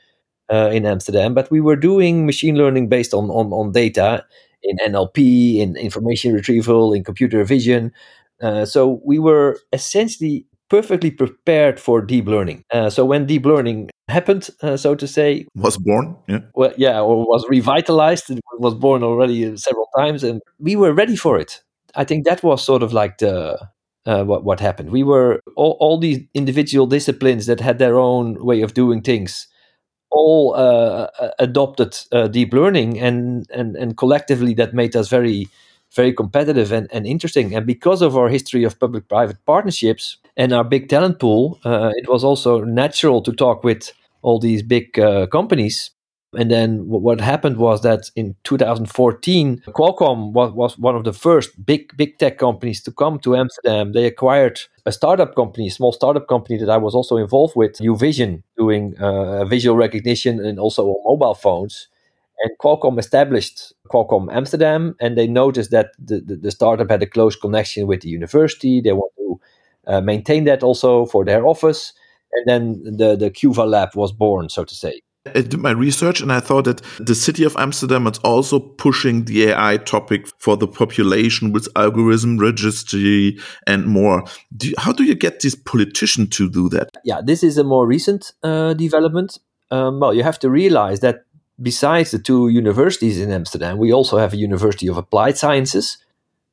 uh, 0.53 0.71
in 0.73 0.87
amsterdam 0.87 1.35
but 1.35 1.51
we 1.51 1.61
were 1.61 1.77
doing 1.77 2.27
machine 2.27 2.57
learning 2.57 2.89
based 2.89 3.15
on, 3.15 3.31
on, 3.31 3.53
on 3.53 3.73
data 3.73 4.25
in 4.63 4.77
nlp 4.93 5.57
in 5.59 5.77
information 5.77 6.33
retrieval 6.33 6.93
in 6.93 7.05
computer 7.05 7.45
vision. 7.45 7.93
Uh, 8.43 8.65
so 8.65 9.01
we 9.05 9.19
were 9.19 9.59
essentially 9.73 10.47
perfectly 10.71 11.11
prepared 11.11 11.79
for 11.79 12.01
deep 12.01 12.27
learning. 12.27 12.63
Uh, 12.73 12.89
so 12.89 13.05
when 13.05 13.27
deep 13.27 13.45
learning 13.45 13.91
happened, 14.09 14.49
uh, 14.63 14.77
so 14.77 14.95
to 14.95 15.07
say, 15.07 15.47
was 15.57 15.77
born, 15.77 16.17
yeah, 16.29 16.39
well, 16.55 16.73
yeah, 16.77 17.01
or 17.01 17.27
was 17.27 17.45
revitalized. 17.49 18.31
It 18.31 18.41
was 18.59 18.75
born 18.75 19.03
already 19.03 19.57
several 19.57 19.89
times, 19.99 20.25
and 20.25 20.41
we 20.59 20.77
were 20.77 20.95
ready 20.95 21.17
for 21.17 21.39
it. 21.39 21.61
I 21.97 22.05
think 22.05 22.25
that 22.25 22.43
was 22.43 22.65
sort 22.65 22.83
of 22.83 22.93
like 22.93 23.19
the 23.19 23.69
uh, 24.07 24.25
what 24.25 24.45
what 24.45 24.61
happened. 24.61 24.91
We 24.91 25.03
were 25.03 25.41
all, 25.57 25.77
all 25.81 25.99
these 25.99 26.21
individual 26.33 26.87
disciplines 26.87 27.47
that 27.47 27.61
had 27.61 27.79
their 27.79 27.99
own 27.99 28.43
way 28.43 28.63
of 28.63 28.75
doing 28.75 29.03
things. 29.03 29.49
All 30.13 30.55
uh, 30.57 31.07
adopted 31.39 31.97
uh, 32.11 32.27
deep 32.27 32.53
learning, 32.53 32.99
and, 32.99 33.47
and 33.55 33.77
and 33.77 33.97
collectively 33.97 34.55
that 34.55 34.75
made 34.75 34.97
us 34.97 35.09
very 35.09 35.49
very 35.95 36.13
competitive 36.13 36.73
and, 36.73 36.89
and 36.93 37.07
interesting. 37.07 37.55
And 37.55 37.67
because 37.67 38.03
of 38.03 38.17
our 38.17 38.29
history 38.29 38.65
of 38.65 38.79
public 38.79 39.09
private 39.09 39.45
partnerships, 39.45 40.19
and 40.37 40.53
our 40.53 40.65
big 40.65 40.89
talent 40.89 41.19
pool, 41.19 41.59
uh, 41.65 41.93
it 41.97 42.09
was 42.09 42.25
also 42.25 42.63
natural 42.65 43.23
to 43.23 43.33
talk 43.33 43.65
with 43.65 43.93
all 44.23 44.39
these 44.39 44.63
big 44.63 44.99
uh, 44.99 45.27
companies. 45.27 45.91
And 46.33 46.49
then 46.49 46.87
what 46.87 47.21
happened 47.21 47.57
was 47.57 47.83
that 47.83 48.09
in 48.15 48.37
2014, 48.45 49.63
Qualcomm 49.69 50.33
was, 50.33 50.53
was 50.53 50.79
one 50.79 50.95
of 50.95 51.03
the 51.03 51.13
first 51.13 51.67
big 51.67 51.97
big 51.97 52.19
tech 52.19 52.39
companies 52.39 52.81
to 52.85 52.93
come 52.93 53.19
to 53.21 53.35
Amsterdam. 53.35 53.93
They 53.93 54.07
acquired 54.07 54.61
a 54.87 54.93
startup 54.93 55.35
company, 55.35 55.67
a 55.67 55.71
small 55.73 55.91
startup 55.93 56.29
company 56.29 56.57
that 56.59 56.71
I 56.71 56.77
was 56.77 56.95
also 56.95 57.17
involved 57.17 57.57
with, 57.57 57.79
Euvision, 57.79 58.45
doing 58.57 58.97
uh, 58.99 59.45
visual 59.45 59.77
recognition 59.77 60.45
and 60.45 60.61
also 60.61 60.87
on 60.87 61.03
mobile 61.05 61.35
phones. 61.35 61.89
And 62.43 62.57
Qualcomm 62.59 62.99
established 62.99 63.73
Qualcomm 63.93 64.33
Amsterdam, 64.33 64.95
and 65.01 65.19
they 65.19 65.27
noticed 65.27 65.73
that 65.73 65.91
the, 65.99 66.21
the, 66.21 66.37
the 66.37 66.51
startup 66.51 66.91
had 66.91 67.03
a 67.03 67.07
close 67.07 67.37
connection 67.37 67.87
with 67.89 68.03
the 68.03 68.09
university. 68.09 68.81
They 68.81 68.93
want 68.93 69.13
to 69.17 69.20
uh, 69.91 70.01
maintain 70.01 70.45
that 70.45 70.63
also 70.63 71.07
for 71.07 71.25
their 71.25 71.47
office. 71.47 71.93
And 72.33 72.47
then 72.47 72.97
the, 72.97 73.17
the 73.17 73.31
QUVA 73.31 73.69
lab 73.69 73.97
was 73.97 74.13
born, 74.13 74.49
so 74.49 74.65
to 74.65 74.75
say. 74.75 75.03
I 75.27 75.43
did 75.43 75.59
my 75.59 75.73
research 75.73 76.23
and 76.23 76.33
I 76.33 76.41
thought 76.41 76.65
that 76.65 76.81
the 76.99 77.15
city 77.15 77.45
of 77.45 77.55
Amsterdam 77.59 78.07
is 78.07 78.19
also 78.19 78.59
pushing 78.59 79.25
the 79.25 79.49
AI 79.49 79.77
topic 79.77 80.27
for 80.39 80.57
the 80.57 80.67
population 80.67 81.53
with 81.53 81.69
algorithm 81.77 82.39
registry 82.39 83.39
and 83.67 83.85
more. 83.85 84.25
Do 84.57 84.69
you, 84.69 84.75
how 84.79 84.93
do 84.93 85.05
you 85.05 85.15
get 85.15 85.41
these 85.41 85.55
politicians 85.55 86.31
to 86.37 86.49
do 86.49 86.71
that? 86.71 86.97
Yeah, 87.05 87.21
this 87.23 87.43
is 87.43 87.59
a 87.59 87.65
more 87.65 87.87
recent 87.87 88.33
uh, 88.43 88.73
development. 88.73 89.39
Um, 89.71 90.01
well, 90.01 90.15
you 90.15 90.23
have 90.23 90.39
to 90.39 90.49
realize 90.49 91.01
that 91.01 91.25
besides 91.61 92.13
the 92.13 92.19
two 92.19 92.49
universities 92.49 93.21
in 93.21 93.31
Amsterdam, 93.31 93.77
we 93.77 93.93
also 93.93 94.17
have 94.17 94.33
a 94.33 94.39
University 94.39 94.89
of 94.89 94.97
Applied 94.97 95.37
Sciences, 95.37 95.99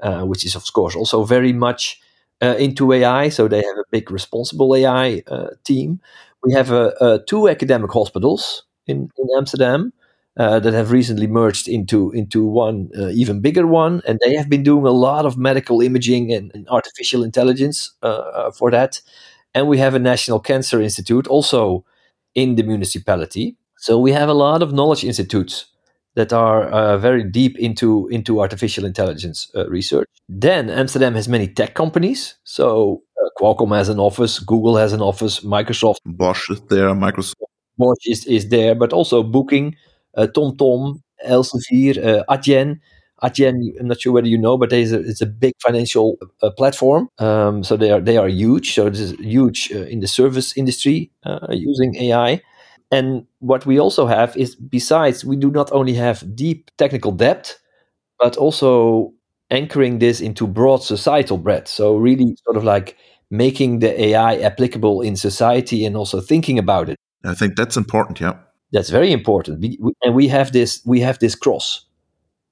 uh, 0.01 0.23
which 0.23 0.45
is, 0.45 0.55
of 0.55 0.73
course, 0.73 0.93
also 0.93 1.23
very 1.23 1.53
much 1.53 2.01
uh, 2.41 2.55
into 2.57 2.91
AI. 2.93 3.29
So 3.29 3.47
they 3.47 3.57
have 3.57 3.77
a 3.77 3.83
big 3.91 4.11
responsible 4.11 4.75
AI 4.75 5.23
uh, 5.27 5.47
team. 5.63 5.99
We 6.43 6.53
have 6.53 6.71
uh, 6.71 7.19
two 7.27 7.49
academic 7.49 7.91
hospitals 7.91 8.63
in, 8.87 9.09
in 9.17 9.27
Amsterdam. 9.37 9.93
Uh, 10.39 10.59
that 10.59 10.71
have 10.75 10.91
recently 10.91 11.25
merged 11.25 11.67
into 11.67 12.11
into 12.11 12.45
one 12.45 12.91
uh, 12.95 13.07
even 13.07 13.41
bigger 13.41 13.65
one, 13.65 14.03
and 14.07 14.19
they 14.23 14.35
have 14.35 14.47
been 14.47 14.61
doing 14.61 14.85
a 14.85 14.91
lot 14.91 15.25
of 15.25 15.35
medical 15.35 15.81
imaging 15.81 16.31
and, 16.31 16.51
and 16.53 16.69
artificial 16.69 17.23
intelligence 17.23 17.93
uh, 18.03 18.51
for 18.51 18.69
that. 18.69 19.01
And 19.55 19.67
we 19.67 19.79
have 19.79 19.95
a 19.95 19.99
National 19.99 20.39
Cancer 20.39 20.79
Institute 20.79 21.25
also 21.25 21.85
in 22.35 22.53
the 22.53 22.61
municipality. 22.61 23.55
So 23.77 23.97
we 23.97 24.11
have 24.11 24.29
a 24.29 24.33
lot 24.33 24.61
of 24.61 24.71
knowledge 24.73 25.03
institutes 25.03 25.65
that 26.17 26.33
are 26.33 26.63
uh, 26.63 26.97
very 26.97 27.23
deep 27.23 27.59
into 27.59 28.07
into 28.07 28.41
artificial 28.41 28.85
intelligence 28.85 29.51
uh, 29.55 29.69
research. 29.69 30.09
Then 30.27 30.67
Amsterdam 30.69 31.13
has 31.13 31.27
many 31.29 31.47
tech 31.47 31.75
companies. 31.75 32.35
So 32.43 33.03
uh, 33.21 33.29
Qualcomm 33.39 33.77
has 33.77 33.87
an 33.87 33.99
office, 33.99 34.39
Google 34.39 34.77
has 34.77 34.93
an 34.93 35.01
office, 35.01 35.41
Microsoft, 35.41 35.97
Bosch 36.05 36.49
is 36.49 36.61
there, 36.69 36.89
Microsoft, 36.95 37.35
Bosch 37.77 38.03
is, 38.07 38.25
is 38.25 38.49
there, 38.49 38.73
but 38.73 38.93
also 38.93 39.21
Booking, 39.21 39.75
uh, 40.17 40.25
TomTom, 40.25 40.99
Elsevier, 41.25 41.95
uh, 42.03 42.23
Adyen. 42.35 42.79
Adyen, 43.23 43.79
I'm 43.79 43.87
not 43.87 44.01
sure 44.01 44.13
whether 44.13 44.27
you 44.27 44.39
know, 44.39 44.57
but 44.57 44.73
it's 44.73 44.91
a, 44.91 44.99
it's 44.99 45.21
a 45.21 45.27
big 45.27 45.53
financial 45.61 46.17
uh, 46.41 46.49
platform. 46.49 47.09
Um, 47.19 47.63
so 47.63 47.77
they 47.77 47.91
are 47.91 48.01
they 48.01 48.17
are 48.17 48.27
huge. 48.27 48.73
So 48.73 48.89
this 48.89 49.01
is 49.01 49.11
huge 49.19 49.71
uh, 49.71 49.85
in 49.93 49.99
the 49.99 50.07
service 50.07 50.57
industry 50.57 51.11
uh, 51.23 51.47
using 51.51 51.95
AI. 51.95 52.41
And 52.91 53.25
what 53.39 53.65
we 53.65 53.79
also 53.79 54.07
have 54.07 54.35
is, 54.37 54.55
besides, 54.55 55.25
we 55.25 55.35
do 55.35 55.51
not 55.51 55.71
only 55.71 55.93
have 55.95 56.35
deep 56.35 56.71
technical 56.77 57.11
depth, 57.11 57.59
but 58.19 58.37
also 58.37 59.13
anchoring 59.49 59.99
this 59.99 60.21
into 60.21 60.47
broad 60.47 60.83
societal 60.83 61.37
breadth. 61.37 61.67
So 61.67 61.97
really, 61.97 62.35
sort 62.43 62.57
of 62.57 62.63
like 62.63 62.95
making 63.29 63.79
the 63.79 64.01
AI 64.01 64.37
applicable 64.37 65.01
in 65.01 65.15
society 65.15 65.85
and 65.85 65.97
also 65.97 66.21
thinking 66.21 66.57
about 66.57 66.89
it. 66.89 66.97
I 67.25 67.33
think 67.33 67.55
that's 67.55 67.77
important. 67.77 68.21
Yeah, 68.21 68.35
that's 68.71 68.89
very 68.89 69.11
important. 69.11 69.59
We, 69.59 69.77
we, 69.81 69.91
and 70.03 70.15
we 70.15 70.27
have 70.29 70.53
this 70.53 70.81
we 70.85 71.01
have 71.01 71.19
this 71.19 71.35
cross 71.35 71.85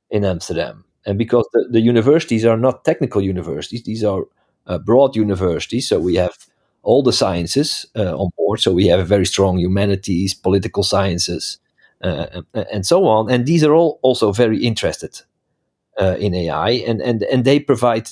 in 0.10 0.26
Amsterdam, 0.26 0.84
and 1.06 1.17
because 1.17 1.48
the, 1.54 1.67
the 1.71 1.82
universities 1.82 2.45
are 2.45 2.58
not 2.58 2.84
technical 2.84 3.21
universities, 3.21 3.84
these 3.84 4.04
are 4.04 4.24
uh, 4.67 4.80
broad 4.80 5.15
universities. 5.15 5.88
So 5.88 6.00
we 6.00 6.15
have 6.15 6.36
all 6.86 7.04
the 7.04 7.13
sciences 7.13 7.86
uh, 7.95 8.15
on 8.15 8.30
board. 8.38 8.60
So 8.62 8.71
we 8.71 8.88
have 8.88 9.00
a 9.00 9.04
very 9.04 9.26
strong 9.26 9.58
humanities, 9.60 10.34
political 10.34 10.84
sciences, 10.84 11.58
uh, 12.02 12.41
and 12.71 12.86
so 12.86 13.06
on. 13.06 13.32
And 13.32 13.45
these 13.45 13.63
are 13.63 13.74
all 13.74 14.00
also 14.02 14.32
very 14.32 14.63
interested 14.63 15.21
uh, 16.00 16.15
in 16.19 16.34
AI, 16.34 16.69
and 16.88 17.02
and 17.02 17.24
and 17.24 17.43
they 17.43 17.60
provide 17.60 18.10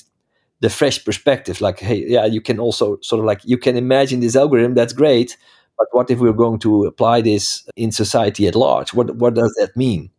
the 0.60 0.70
fresh 0.70 1.04
perspective. 1.04 1.60
Like, 1.60 1.80
hey, 1.80 2.04
yeah, 2.06 2.26
you 2.26 2.40
can 2.40 2.58
also 2.58 2.98
sort 3.00 3.20
of 3.20 3.26
like 3.26 3.40
you 3.44 3.58
can 3.58 3.76
imagine 3.76 4.20
this 4.20 4.36
algorithm. 4.36 4.74
That's 4.74 4.92
great, 4.92 5.36
but 5.78 5.86
what 5.92 6.10
if 6.10 6.18
we're 6.18 6.32
going 6.32 6.58
to 6.60 6.84
apply 6.84 7.20
this 7.20 7.66
in 7.76 7.92
society 7.92 8.46
at 8.48 8.54
large? 8.54 8.92
What 8.94 9.16
what 9.16 9.34
does 9.34 9.54
that 9.60 9.76
mean? 9.76 10.10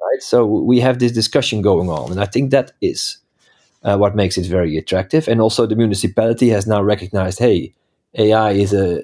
Right. 0.00 0.22
So 0.22 0.44
we 0.44 0.80
have 0.80 0.98
this 0.98 1.12
discussion 1.12 1.62
going 1.62 1.88
on, 1.88 2.10
and 2.10 2.20
I 2.20 2.26
think 2.26 2.50
that 2.50 2.72
is 2.80 3.18
uh, 3.82 3.96
what 3.96 4.14
makes 4.16 4.36
it 4.36 4.46
very 4.46 4.76
attractive. 4.76 5.28
And 5.28 5.40
also, 5.40 5.66
the 5.66 5.76
municipality 5.76 6.50
has 6.50 6.66
now 6.66 6.82
recognized, 6.82 7.38
hey, 7.38 7.74
AI 8.16 8.52
is 8.52 8.72
a 8.72 9.02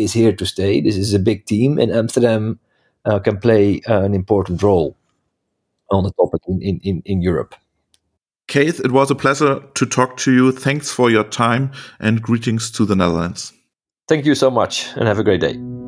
is 0.00 0.12
here 0.12 0.32
to 0.32 0.46
stay. 0.46 0.80
This 0.80 0.96
is 0.96 1.14
a 1.14 1.18
big 1.18 1.46
team, 1.46 1.78
and 1.78 1.92
Amsterdam 1.92 2.58
uh, 3.04 3.18
can 3.18 3.38
play 3.38 3.80
uh, 3.88 4.02
an 4.02 4.14
important 4.14 4.62
role 4.62 4.96
on 5.90 6.04
the 6.04 6.12
topic 6.12 6.42
in, 6.46 6.80
in, 6.82 7.02
in 7.04 7.22
Europe. 7.22 7.54
Keith, 8.46 8.80
it 8.80 8.92
was 8.92 9.10
a 9.10 9.14
pleasure 9.14 9.60
to 9.74 9.86
talk 9.86 10.16
to 10.18 10.32
you. 10.32 10.52
Thanks 10.52 10.90
for 10.90 11.10
your 11.10 11.24
time 11.24 11.70
and 12.00 12.20
greetings 12.20 12.70
to 12.72 12.84
the 12.84 12.96
Netherlands. 12.96 13.52
Thank 14.08 14.26
you 14.26 14.34
so 14.34 14.50
much 14.50 14.88
and 14.96 15.06
have 15.06 15.18
a 15.18 15.24
great 15.24 15.40
day. 15.40 15.79